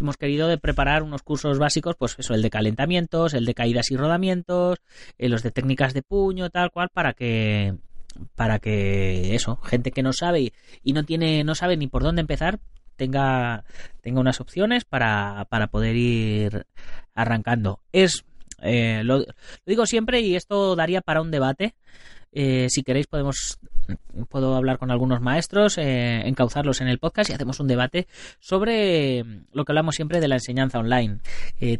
[0.00, 3.90] hemos querido de preparar unos cursos básicos, pues eso, el de calentamientos, el de caídas
[3.90, 4.78] y rodamientos,
[5.18, 7.74] eh, los de técnicas de puño, tal cual, para que
[8.34, 12.20] para que eso, gente que no sabe y no tiene, no sabe ni por dónde
[12.20, 12.60] empezar,
[12.96, 13.64] tenga,
[14.02, 16.66] tenga unas opciones para, para poder ir
[17.14, 17.80] arrancando.
[17.92, 18.24] Es
[18.62, 19.24] eh, lo,
[19.64, 21.74] digo siempre y esto daría para un debate.
[22.32, 23.58] Eh, si queréis podemos
[24.28, 28.06] puedo hablar con algunos maestros, eh, encauzarlos en el podcast y hacemos un debate
[28.38, 31.18] sobre lo que hablamos siempre de la enseñanza online.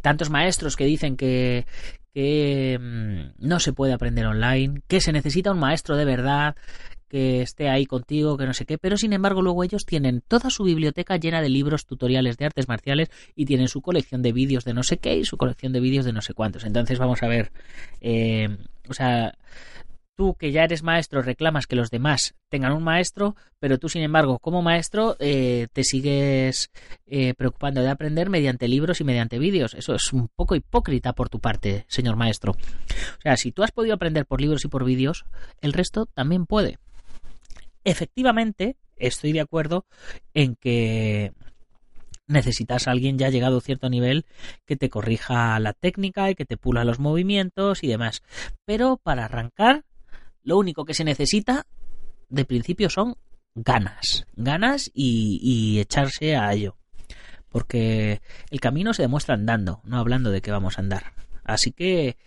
[0.01, 1.65] tantos maestros que dicen que,
[2.13, 6.55] que mm, no se puede aprender online, que se necesita un maestro de verdad,
[7.11, 10.49] que esté ahí contigo, que no sé qué, pero sin embargo luego ellos tienen toda
[10.49, 14.63] su biblioteca llena de libros tutoriales de artes marciales y tienen su colección de vídeos
[14.63, 16.63] de no sé qué y su colección de vídeos de no sé cuántos.
[16.63, 17.51] Entonces vamos a ver,
[17.99, 19.33] eh, o sea,
[20.15, 24.03] tú que ya eres maestro reclamas que los demás tengan un maestro, pero tú sin
[24.03, 26.69] embargo como maestro eh, te sigues
[27.05, 29.73] eh, preocupando de aprender mediante libros y mediante vídeos.
[29.73, 32.51] Eso es un poco hipócrita por tu parte, señor maestro.
[32.53, 35.25] O sea, si tú has podido aprender por libros y por vídeos,
[35.61, 36.77] el resto también puede.
[37.83, 39.85] Efectivamente, estoy de acuerdo
[40.33, 41.33] en que
[42.27, 44.25] necesitas a alguien ya llegado a cierto nivel
[44.65, 48.23] que te corrija la técnica y que te pula los movimientos y demás.
[48.65, 49.83] Pero para arrancar
[50.43, 51.65] lo único que se necesita
[52.29, 53.17] de principio son
[53.55, 56.77] ganas, ganas y, echarse a ello.
[57.49, 61.13] Porque el camino se demuestra andando, no hablando de que vamos a andar.
[61.43, 62.17] Así que,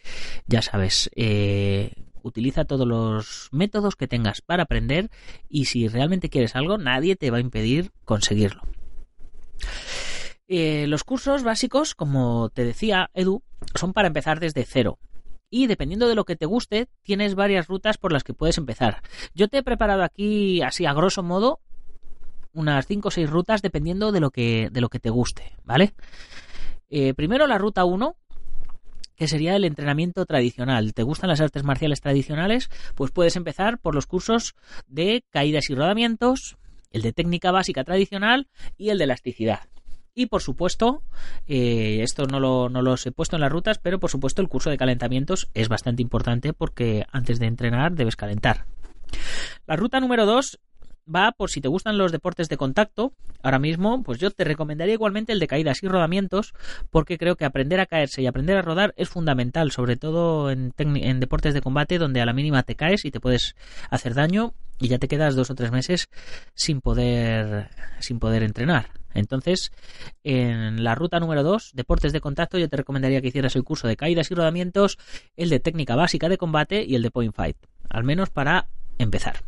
[0.47, 5.11] ya sabes, eh, utiliza todos los métodos que tengas para aprender
[5.49, 8.63] y si realmente quieres algo, nadie te va a impedir conseguirlo.
[10.47, 13.43] Eh, los cursos básicos, como te decía Edu,
[13.75, 14.99] son para empezar desde cero
[15.51, 19.03] y dependiendo de lo que te guste, tienes varias rutas por las que puedes empezar.
[19.35, 21.61] Yo te he preparado aquí, así a grosso modo,
[22.53, 25.95] unas 5 o 6 rutas dependiendo de lo que, de lo que te guste, ¿vale?
[26.89, 28.17] Eh, primero la ruta 1,
[29.17, 30.95] que sería el entrenamiento tradicional.
[30.95, 32.69] ¿Te gustan las artes marciales tradicionales?
[32.95, 34.55] Pues puedes empezar por los cursos
[34.87, 36.57] de caídas y rodamientos,
[36.91, 39.69] el de técnica básica tradicional y el de elasticidad.
[40.15, 41.03] Y por supuesto,
[41.47, 44.49] eh, esto no, lo, no los he puesto en las rutas, pero por supuesto el
[44.49, 48.67] curso de calentamientos es bastante importante porque antes de entrenar debes calentar.
[49.67, 50.61] La ruta número 2
[51.13, 53.13] va por si te gustan los deportes de contacto.
[53.43, 56.55] Ahora mismo, pues yo te recomendaría igualmente el de caídas y rodamientos,
[56.91, 60.73] porque creo que aprender a caerse y aprender a rodar es fundamental, sobre todo en,
[60.79, 63.55] en deportes de combate donde a la mínima te caes y te puedes
[63.91, 66.09] hacer daño y ya te quedas dos o tres meses
[66.55, 68.91] sin poder sin poder entrenar.
[69.15, 69.71] Entonces,
[70.25, 73.87] en la ruta número 2, deportes de contacto, yo te recomendaría que hicieras el curso
[73.87, 74.99] de caídas y rodamientos,
[75.37, 77.57] el de técnica básica de combate y el de point fight,
[77.89, 79.45] al menos para empezar.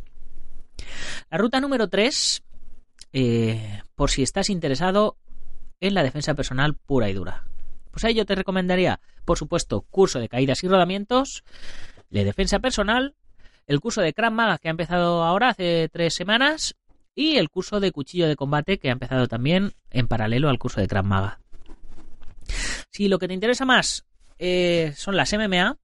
[1.31, 2.45] La ruta número 3,
[3.13, 5.17] eh, por si estás interesado
[5.81, 7.45] en la defensa personal pura y dura.
[7.91, 11.45] Pues ahí yo te recomendaría, por supuesto, curso de caídas y rodamientos,
[12.11, 13.15] de defensa personal,
[13.67, 16.77] el curso de Krav Maga que ha empezado ahora hace tres semanas
[17.15, 20.81] y el curso de cuchillo de combate que ha empezado también en paralelo al curso
[20.81, 21.41] de Krav Maga.
[22.91, 24.05] Si lo que te interesa más
[24.39, 25.79] eh, son las MMA,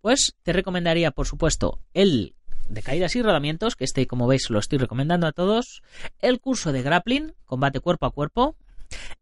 [0.00, 2.34] pues te recomendaría, por supuesto, el
[2.68, 5.82] de caídas y rodamientos, que este, como veis, lo estoy recomendando a todos,
[6.20, 8.56] el curso de grappling, combate cuerpo a cuerpo,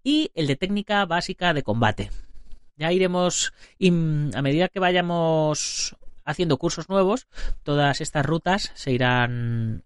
[0.03, 2.11] y el de técnica básica de combate.
[2.77, 3.53] Ya iremos,
[4.35, 7.29] a medida que vayamos haciendo cursos nuevos,
[7.63, 9.85] todas estas rutas se irán,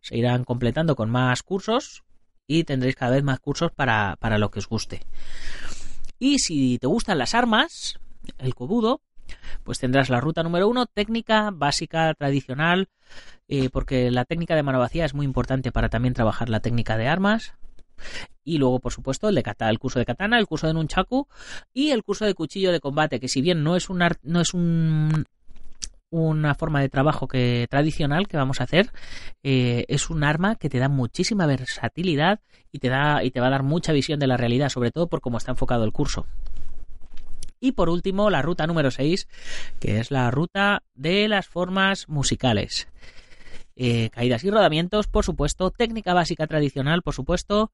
[0.00, 2.04] se irán completando con más cursos
[2.46, 5.00] y tendréis cada vez más cursos para, para lo que os guste.
[6.18, 7.98] Y si te gustan las armas,
[8.38, 9.00] el cobudo,
[9.64, 12.88] pues tendrás la ruta número uno, técnica básica, tradicional,
[13.48, 16.96] eh, porque la técnica de mano vacía es muy importante para también trabajar la técnica
[16.96, 17.54] de armas.
[18.44, 21.28] Y luego, por supuesto, el de el curso de katana, el curso de nunchaku
[21.72, 24.54] y el curso de cuchillo de combate, que si bien no es un no es
[24.54, 25.26] un
[26.10, 28.90] una forma de trabajo que tradicional que vamos a hacer.
[29.42, 32.40] Eh, es un arma que te da muchísima versatilidad
[32.72, 35.08] y te da y te va a dar mucha visión de la realidad, sobre todo
[35.08, 36.26] por cómo está enfocado el curso.
[37.60, 39.28] Y por último, la ruta número 6,
[39.78, 42.88] que es la ruta de las formas musicales.
[43.76, 47.72] Eh, caídas y rodamientos, por supuesto, técnica básica tradicional, por supuesto,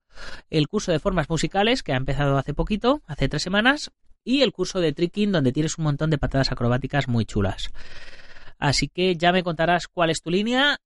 [0.50, 3.92] el curso de formas musicales, que ha empezado hace poquito, hace tres semanas,
[4.24, 7.70] y el curso de tricking, donde tienes un montón de patadas acrobáticas muy chulas.
[8.58, 10.78] Así que ya me contarás cuál es tu línea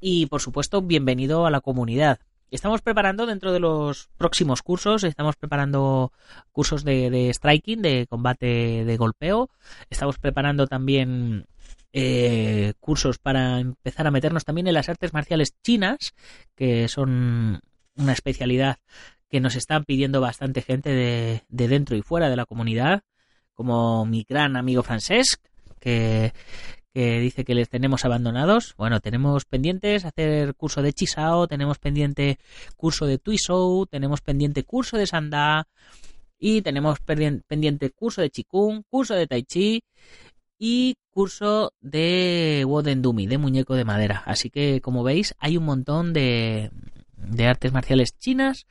[0.00, 2.20] y, por supuesto, bienvenido a la comunidad.
[2.50, 6.12] Estamos preparando dentro de los próximos cursos, estamos preparando
[6.52, 9.50] cursos de, striking, de combate de golpeo,
[9.90, 11.46] estamos preparando también
[11.92, 16.14] eh, cursos para empezar a meternos también en las artes marciales chinas,
[16.54, 17.60] que son
[17.96, 18.78] una especialidad
[19.28, 23.02] que nos están pidiendo bastante gente de, de dentro y fuera de la comunidad,
[23.54, 25.40] como mi gran amigo Francesc,
[25.80, 26.32] que,
[26.96, 28.74] que dice que les tenemos abandonados.
[28.78, 32.38] Bueno, tenemos pendientes hacer curso de Chisao, tenemos pendiente
[32.74, 35.68] curso de Tuisou, tenemos pendiente curso de Sanda
[36.38, 39.82] y tenemos pendiente curso de Chikung, curso de Tai Chi
[40.58, 44.22] y curso de Woden Dumi, de muñeco de madera.
[44.24, 46.70] Así que, como veis, hay un montón de,
[47.26, 48.66] de artes marciales chinas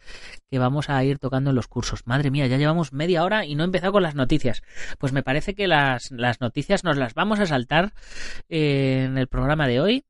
[0.49, 2.05] que vamos a ir tocando en los cursos.
[2.05, 4.63] Madre mía, ya llevamos media hora y no he empezado con las noticias.
[4.97, 7.93] Pues me parece que las, noticias nos las vamos a saltar
[8.49, 10.05] eh, en el programa de hoy.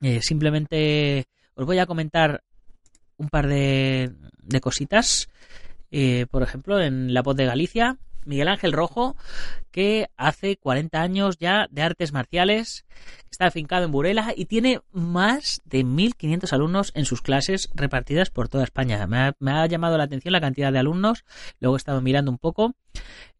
[0.00, 2.42] Eh, simplemente os voy a comentar
[3.16, 5.28] un par de, de cositas.
[5.90, 9.16] Eh, por ejemplo, en La Voz de Galicia Miguel Ángel Rojo,
[9.70, 12.84] que hace 40 años ya de artes marciales,
[13.30, 18.48] está afincado en Burela y tiene más de 1.500 alumnos en sus clases repartidas por
[18.48, 19.06] toda España.
[19.06, 21.24] Me ha, llamado la atención la cantidad de alumnos,
[21.60, 22.74] luego he estado mirando un poco.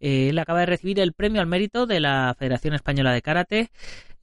[0.00, 3.70] Eh, él acaba de recibir el premio al mérito de la Federación Española de Karate.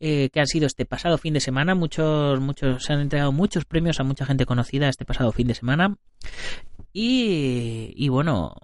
[0.04, 1.76] Eh, que han sido este pasado fin de semana.
[1.76, 5.54] Muchos, muchos, se han entregado muchos premios a mucha gente conocida este pasado fin de
[5.54, 5.96] semana.
[6.92, 8.56] Y, y bueno,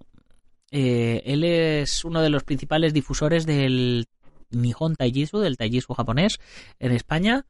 [0.72, 4.08] eh, él es uno de los principales difusores del
[4.50, 6.40] Nihon Taijitsu, del Taijitsu japonés
[6.80, 7.46] en España.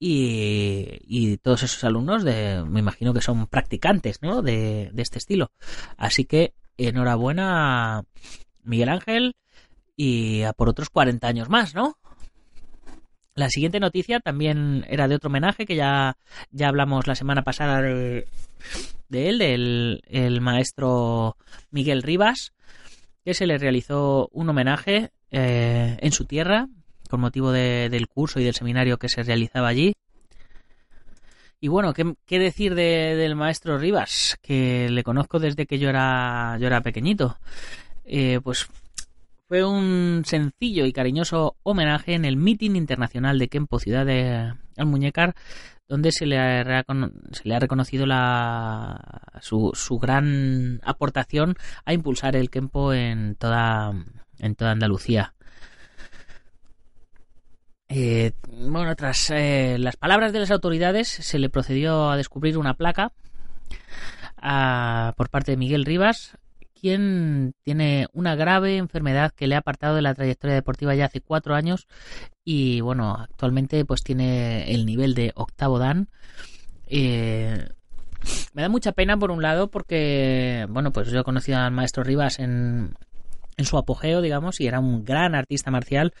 [0.00, 4.42] Y, todos esos alumnos, de, me imagino que son practicantes ¿no?
[4.42, 5.50] de, este estilo.
[5.96, 8.04] Así que enhorabuena,
[8.62, 9.34] Miguel Ángel,
[9.96, 11.98] y a por otros 40 años más, ¿no?
[13.38, 16.16] La siguiente noticia también era de otro homenaje que ya,
[16.50, 18.26] ya hablamos la semana pasada de,
[19.08, 21.36] de él, del el maestro
[21.70, 22.52] Miguel Rivas,
[23.24, 26.66] que se le realizó un homenaje eh, en su tierra
[27.08, 29.94] con motivo del curso y del seminario que se realizaba allí.
[31.60, 34.36] Y bueno, ¿qué, decir del maestro Rivas?
[34.42, 37.38] Que le conozco desde que yo era, yo era pequeñito.
[38.04, 38.68] Eh, pues
[39.48, 45.34] fue un sencillo y cariñoso homenaje en el Meeting Internacional de Kempo Ciudad de Almuñécar,
[45.88, 46.84] donde se le ha,
[47.32, 51.56] se le ha reconocido la, su, su, gran aportación
[51.86, 53.94] a impulsar el Kempo en toda,
[54.60, 55.34] Andalucía.
[57.88, 62.74] Eh, bueno, tras eh, las palabras de las autoridades, se le procedió a descubrir una
[62.74, 63.12] placa
[65.16, 66.36] por parte de Miguel Rivas
[66.80, 71.20] quien tiene una grave enfermedad que le ha apartado de la trayectoria deportiva ya hace
[71.20, 71.86] cuatro años
[72.44, 76.08] y bueno, actualmente pues tiene el nivel de octavo dan.
[76.86, 77.68] Eh,
[78.54, 82.02] me da mucha pena por un lado porque, bueno, pues yo he conocido al maestro
[82.02, 82.94] Rivas en,
[83.56, 86.14] en su apogeo, digamos, y era un gran artista marcial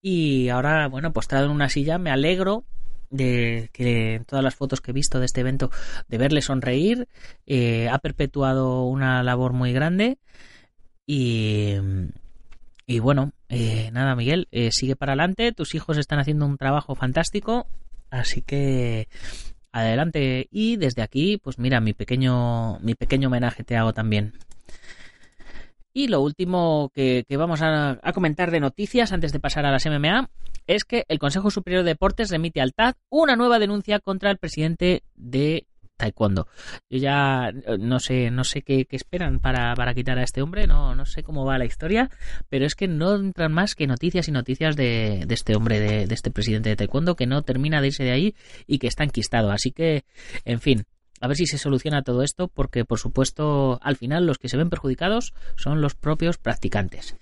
[0.00, 2.64] y ahora, bueno, traído en una silla, me alegro
[3.12, 5.70] de que todas las fotos que he visto de este evento,
[6.08, 7.06] de verle sonreír,
[7.46, 10.18] eh, ha perpetuado una labor muy grande
[11.06, 11.74] y,
[12.86, 16.94] y bueno, eh, nada Miguel, eh, sigue para adelante, tus hijos están haciendo un trabajo
[16.94, 17.66] fantástico,
[18.10, 19.08] así que
[19.72, 24.32] adelante y desde aquí, pues mira, mi pequeño, mi pequeño homenaje te hago también.
[25.92, 30.30] Y lo último que, vamos a, comentar de noticias antes de pasar a las MMA
[30.66, 34.38] es que el Consejo Superior de Deportes remite al TAD una nueva denuncia contra el
[34.38, 36.46] presidente de Taekwondo.
[36.88, 40.94] Yo ya eh, no sé, no sé qué, esperan para, quitar a este hombre, no,
[40.94, 42.10] no sé cómo va la historia,
[42.48, 46.14] pero es que no entran más que noticias y noticias de, este hombre, de, de,
[46.14, 48.34] este presidente de Taekwondo, que no termina de irse de ahí
[48.66, 49.50] y que está enquistado.
[49.50, 50.04] Así que,
[50.44, 50.84] en fin,
[51.22, 54.56] a ver si se soluciona todo esto, porque por supuesto al final los que se
[54.56, 57.16] ven perjudicados son los propios practicantes.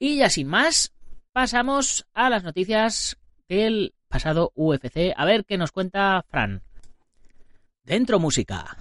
[0.00, 0.92] Y ya sin más,
[1.32, 5.14] pasamos a las noticias del pasado UFC.
[5.16, 6.62] A ver qué nos cuenta Fran.
[7.84, 8.76] Dentro música.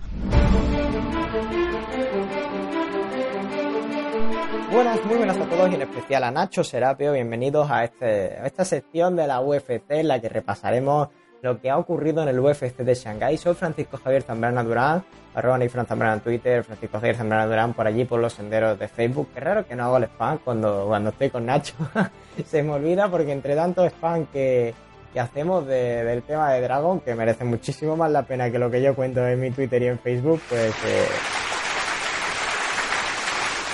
[4.72, 7.14] Buenas, muy buenas a todos y en especial a Nacho Serapio.
[7.14, 11.10] Bienvenidos a, este, a esta sección de la UFC en la que repasaremos
[11.42, 13.38] lo que ha ocurrido en el UFC de Shanghái.
[13.38, 17.88] Soy Francisco Javier Zambrana Durán, arroba Fran Zambrana en Twitter, Francisco Javier Zambrana Durán por
[17.88, 19.30] allí por los senderos de Facebook.
[19.34, 21.76] Qué raro que no hago el spam cuando, cuando estoy con Nacho.
[22.46, 24.74] Se me olvida porque entre tanto spam que,
[25.14, 28.82] que hacemos del tema de Dragon, que merece muchísimo más la pena que lo que
[28.82, 31.06] yo cuento en mi Twitter y en Facebook, pues eh,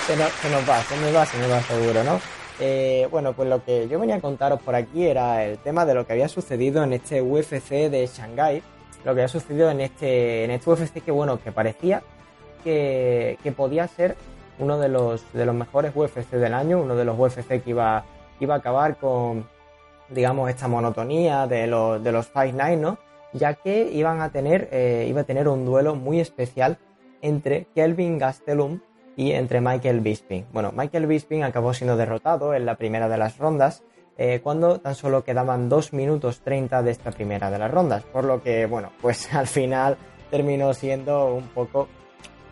[0.06, 2.35] se, nos, se, nos, va, se nos va, se nos va seguro, ¿no?
[2.58, 5.94] Eh, bueno, pues lo que yo venía a contaros por aquí era el tema de
[5.94, 8.62] lo que había sucedido en este UFC de Shanghái,
[9.04, 12.02] lo que había sucedido en este, en este UFC que, bueno, que parecía
[12.64, 14.16] que, que podía ser
[14.58, 18.04] uno de los, de los mejores UFC del año, uno de los UFC que iba,
[18.40, 19.46] iba a acabar con,
[20.08, 22.98] digamos, esta monotonía de los, de los Fight Night, ¿no?
[23.34, 26.78] Ya que iban a tener, eh, iba a tener un duelo muy especial
[27.20, 28.80] entre Kelvin Gastelum
[29.16, 30.46] y entre Michael Bisping.
[30.52, 33.82] Bueno, Michael Bisping acabó siendo derrotado en la primera de las rondas
[34.18, 38.24] eh, cuando tan solo quedaban 2 minutos 30 de esta primera de las rondas, por
[38.24, 39.96] lo que, bueno, pues al final
[40.30, 41.88] terminó siendo un poco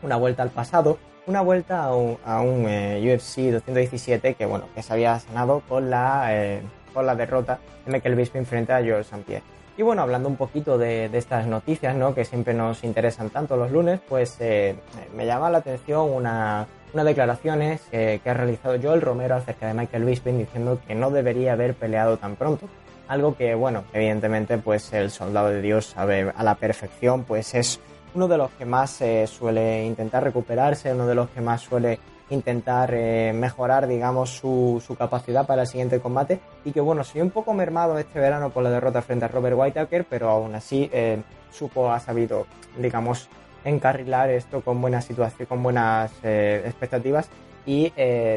[0.02, 4.82] una vuelta al pasado, una vuelta a un, un eh, UFC 217 que, bueno, que
[4.82, 6.60] se había sanado con la, eh,
[6.92, 9.24] con la derrota de Michael Bisping frente a George St.
[9.24, 9.44] Pierre.
[9.77, 12.14] Y bueno, hablando un poquito de, estas noticias, ¿no?
[12.14, 14.77] Que siempre nos interesan tanto los lunes, pues eh,
[15.16, 19.75] me llama la atención una, unas declaraciones que, que, ha realizado Joel Romero acerca de
[19.75, 22.68] Michael Bisping diciendo que no debería haber peleado tan pronto.
[23.09, 27.81] Algo que, bueno, evidentemente, pues el soldado de Dios sabe a la perfección, pues es
[28.14, 31.99] uno de los que más eh, suele intentar recuperarse, uno de los que más suele
[32.31, 36.41] intentar eh, mejorar, digamos, su, su, capacidad para el siguiente combate.
[36.64, 39.57] Y que, bueno, se un poco mermado este verano por la derrota frente a Robert
[39.59, 42.47] Whitaker, pero aún así eh, supo, ha sabido,
[42.79, 43.29] digamos,
[43.64, 47.29] encarrilar esto con buenas situaciones, con buenas eh, expectativas
[47.66, 47.91] y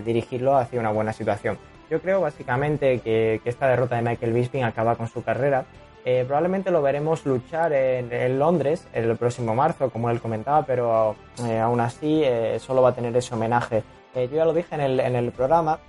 [0.06, 1.58] dirigirlo hacia una buena situación.
[1.90, 5.66] Yo creo básicamente que, que, esta derrota de Michael Bisping acaba con su carrera.
[6.10, 11.18] Eh, probablemente lo veremos luchar en, en, Londres el próximo marzo, como él comentaba, pero
[11.46, 13.84] eh, aún así eh, solo va a tener ese homenaje.
[14.16, 15.82] yo ya lo dije en el, en el programa,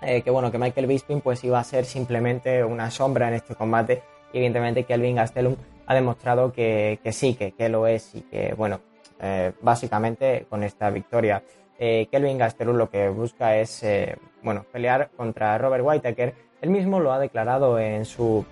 [0.00, 4.02] que bueno, que Michael Bisping pues iba a ser simplemente una sombra en este combate
[4.32, 8.22] y evidentemente que Elvin Gastelum ha demostrado que, que sí, que, que, lo es y
[8.22, 8.80] que, bueno,
[9.20, 11.42] eh, básicamente con esta victoria,
[11.78, 16.34] eh, Kelvin Gastelum lo que busca es, eh, bueno, pelear contra Robert Whitaker.
[16.62, 18.46] Él mismo lo ha declarado en, su,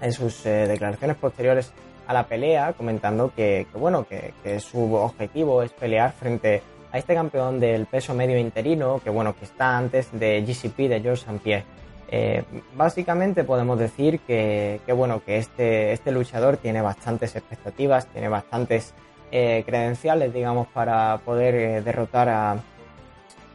[0.00, 1.72] en sus declaraciones posteriores
[2.06, 7.60] a la pelea, comentando que, bueno, que, su objetivo es pelear frente a este campeón
[7.60, 11.38] del peso medio interino, que bueno, que está antes de GCP de George St.
[11.38, 11.64] Pierre.
[12.12, 12.42] Eh,
[12.74, 18.92] básicamente podemos decir que, que, bueno, que este, este luchador tiene bastantes expectativas, tiene bastantes
[19.30, 22.56] eh, credenciales, digamos, para poder eh, derrotar a,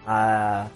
[0.08, 0.68] a,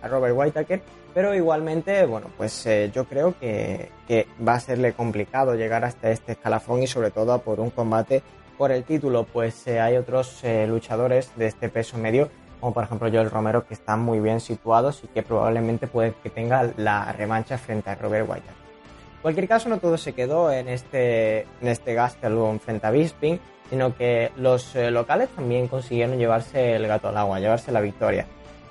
[0.00, 0.80] a, Robert Whitaker.
[1.14, 6.10] Pero igualmente, bueno, pues eh, yo creo que, que, va a serle complicado llegar hasta
[6.10, 8.22] este escalafón y sobre todo por un combate
[8.56, 12.28] por el título, pues hay otros luchadores de este peso medio
[12.60, 16.30] como por ejemplo Joel Romero, que están muy bien situados y que probablemente puede que
[16.30, 18.46] tenga la revancha frente a Robert White.
[18.46, 23.40] En cualquier caso, no todo se quedó en este, en este Gastelum frente a Bisping,
[23.68, 28.26] sino que los eh, locales también consiguieron llevarse el gato al agua, llevarse la victoria.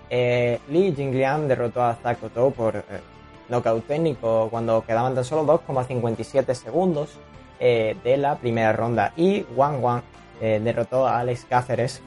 [0.10, 2.82] Eh, Lee Jingliang derrotó a Zakoto por eh,
[3.50, 7.20] nocaut técnico cuando quedaban tan solo 2,57 segundos
[7.60, 10.02] eh, de la primera ronda y Wang Wang
[10.40, 12.02] eh, derrotó a Alex Cáceres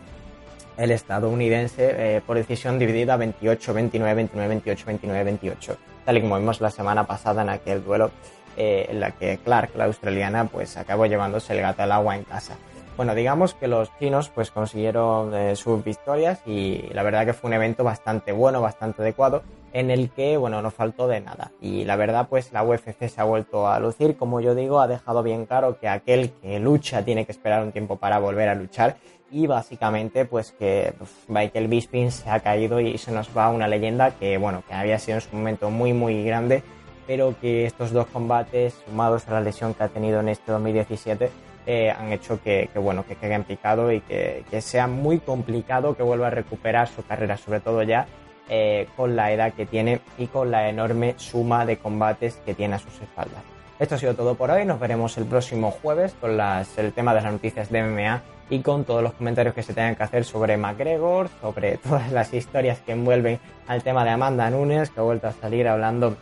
[0.78, 5.76] el estadounidense eh, por decisión dividida 28, 29, 29, 28, 29, 28,
[6.06, 8.10] tal y como vimos la semana pasada en aquel duelo
[8.54, 12.54] en la que Clark, la australiana, pues acabó llevándose el gato al agua en casa.
[13.02, 17.48] Bueno, digamos que los chinos pues consiguieron eh, sus victorias y la verdad que fue
[17.48, 19.42] un evento bastante bueno, bastante adecuado,
[19.72, 21.50] en el que, bueno, no faltó de nada.
[21.60, 24.86] Y la verdad pues la UFC se ha vuelto a lucir, como yo digo, ha
[24.86, 28.54] dejado bien claro que aquel que lucha tiene que esperar un tiempo para volver a
[28.54, 28.94] luchar
[29.32, 33.66] y básicamente pues que pues, Michael Bisping se ha caído y se nos va una
[33.66, 36.62] leyenda que, bueno, que había sido en su momento muy, muy grande,
[37.08, 41.32] pero que estos dos combates, sumados a la lesión que ha tenido en este 2017,
[41.66, 46.02] eh, han hecho que, bueno, que quede en picado y que, sea muy complicado que
[46.02, 48.06] vuelva a recuperar su carrera, sobre todo ya
[48.48, 52.76] eh, con la edad que tiene y con la enorme suma de combates que tiene
[52.76, 53.42] a sus espaldas.
[53.78, 57.20] Esto ha sido todo por hoy, nos veremos el próximo jueves con el tema de
[57.20, 60.56] las noticias de MMA y con todos los comentarios que se tengan que hacer sobre
[60.56, 65.28] McGregor, sobre todas las historias que envuelven al tema de Amanda Nunes, que ha vuelto
[65.28, 66.16] a salir hablando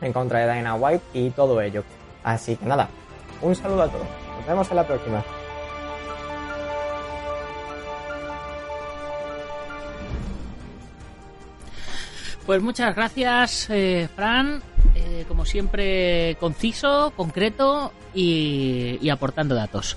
[0.00, 1.82] en contra de Dana White y todo ello.
[2.22, 2.88] Así que nada,
[3.42, 4.23] un saludo a todos.
[4.44, 5.24] Nos vemos en la próxima.
[12.44, 14.62] Pues muchas gracias, eh, Fran.
[14.94, 19.96] Eh, como siempre, conciso, concreto y, y aportando datos.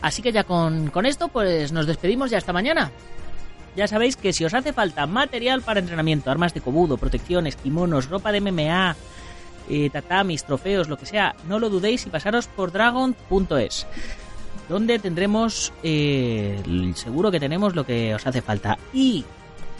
[0.00, 2.92] Así que ya con, con esto, pues nos despedimos ya hasta mañana.
[3.74, 8.08] Ya sabéis que si os hace falta material para entrenamiento, armas de cobudo, protecciones, kimonos,
[8.08, 8.94] ropa de MMA,
[9.68, 13.86] eh, tatamis, trofeos, lo que sea, no lo dudéis y pasaros por dragon.es,
[14.68, 16.62] donde tendremos, eh,
[16.94, 18.78] seguro que tenemos lo que os hace falta.
[18.92, 19.24] Y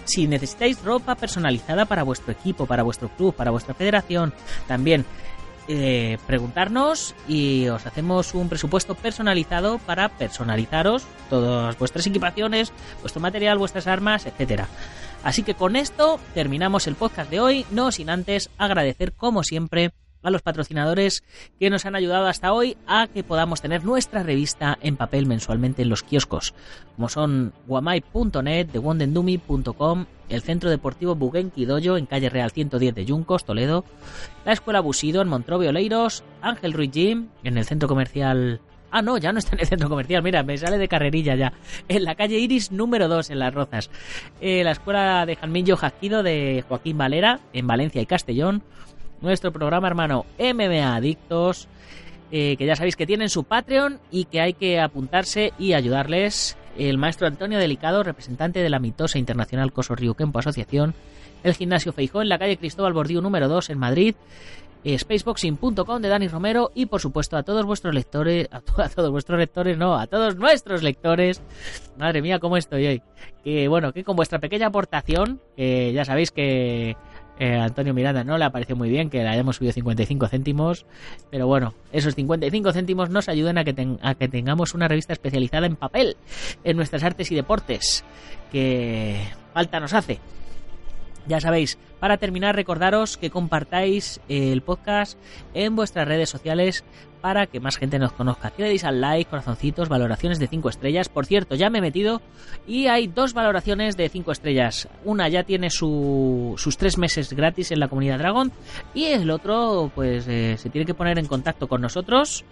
[0.04, 4.32] si necesitáis ropa personalizada para vuestro equipo, para vuestro club, para vuestra federación,
[4.66, 5.04] también
[5.68, 13.58] eh, preguntarnos y os hacemos un presupuesto personalizado para personalizaros todas vuestras equipaciones, vuestro material,
[13.58, 14.66] vuestras armas, etcétera.
[15.24, 19.92] Así que con esto terminamos el podcast de hoy, no sin antes agradecer como siempre
[20.22, 21.22] a los patrocinadores
[21.58, 25.82] que nos han ayudado hasta hoy a que podamos tener nuestra revista en papel mensualmente
[25.82, 26.54] en los kioscos,
[26.96, 33.44] como son guamai.net, thewondendumi.com, el Centro Deportivo Bugenki Dojo en calle Real 110 de Yuncos,
[33.44, 33.84] Toledo,
[34.44, 38.60] la Escuela Busido en Montrobio Oleiros, Ángel Ruiz Gym en el Centro Comercial
[38.94, 40.22] Ah, no, ya no está en el centro comercial.
[40.22, 41.54] Mira, me sale de carrerilla ya.
[41.88, 43.90] En la calle Iris número 2, en Las Rozas.
[44.42, 48.62] Eh, la escuela de Jalmillo Jasquido de Joaquín Valera, en Valencia y Castellón.
[49.22, 51.68] Nuestro programa hermano MMA Adictos,
[52.30, 56.58] eh, que ya sabéis que tienen su Patreon y que hay que apuntarse y ayudarles.
[56.76, 60.94] El maestro Antonio Delicado, representante de la mitosa internacional Coso Río Kempo Asociación.
[61.44, 64.14] El gimnasio Feijó en la calle Cristóbal Bordío número 2 en Madrid
[64.84, 69.78] spaceboxing.com de Dani Romero y por supuesto a todos vuestros lectores, a, todos vuestros lectores,
[69.78, 71.42] no, a todos nuestros lectores.
[71.96, 73.02] Madre mía, cómo estoy hoy.
[73.44, 76.96] Que bueno, que con vuestra pequeña aportación, que ya sabéis que
[77.38, 80.86] eh, Antonio Miranda no le parecido muy bien que le hayamos subido 55 céntimos,
[81.30, 85.12] pero bueno, esos 55 céntimos nos ayudan a que, ten, a que tengamos una revista
[85.12, 86.16] especializada en papel
[86.62, 88.04] en nuestras artes y deportes,
[88.50, 89.20] que
[89.54, 90.20] falta nos hace.
[91.26, 95.18] Ya sabéis, para terminar, recordaros que compartáis el podcast
[95.54, 96.84] en vuestras redes sociales
[97.20, 98.50] para que más gente nos conozca.
[98.50, 101.08] Que le deis al like, corazoncitos, valoraciones de 5 estrellas.
[101.08, 102.20] Por cierto, ya me he metido
[102.66, 104.88] y hay dos valoraciones de 5 estrellas.
[105.04, 108.50] Una ya tiene su, sus 3 meses gratis en la comunidad Dragon
[108.92, 112.44] y el otro pues eh, se tiene que poner en contacto con nosotros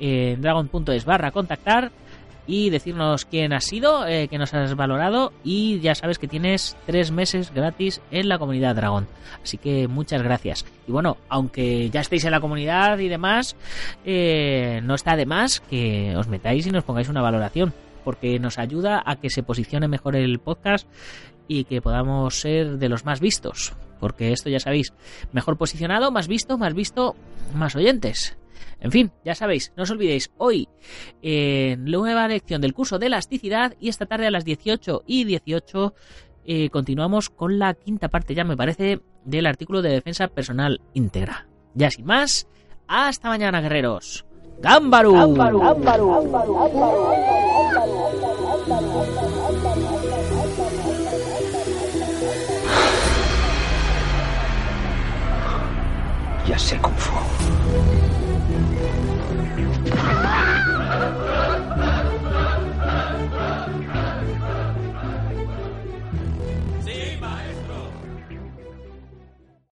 [0.00, 1.90] en dragon.es barra contactar
[2.46, 6.76] y decirnos quién has sido, eh, que nos has valorado y ya sabes que tienes
[6.86, 9.06] tres meses gratis en la comunidad Dragón.
[9.42, 10.64] Así que muchas gracias.
[10.86, 13.56] Y bueno, aunque ya estéis en la comunidad y demás,
[14.04, 17.72] eh, no está de más que os metáis y nos pongáis una valoración,
[18.06, 20.86] porque nos ayuda a que se posicione mejor el podcast
[21.48, 23.74] y que podamos ser de los más vistos.
[23.98, 24.92] Porque esto ya sabéis,
[25.32, 27.16] mejor posicionado, más visto, más visto,
[27.52, 28.38] más oyentes.
[28.78, 30.68] En fin, ya sabéis, no os olvidéis, hoy
[31.20, 35.92] eh, nueva lección del curso de elasticidad y esta tarde a las 18 y 18
[36.44, 41.48] eh, continuamos con la quinta parte, ya me parece, del artículo de defensa personal íntegra.
[41.74, 42.46] Ya sin más,
[42.86, 44.24] hasta mañana, guerreros.
[44.60, 45.12] ¡Gámbaru!
[45.12, 45.58] ¡Gámbaru!
[45.60, 46.06] ¡Gámbaru!
[56.46, 57.12] Ya sé Kung Fu.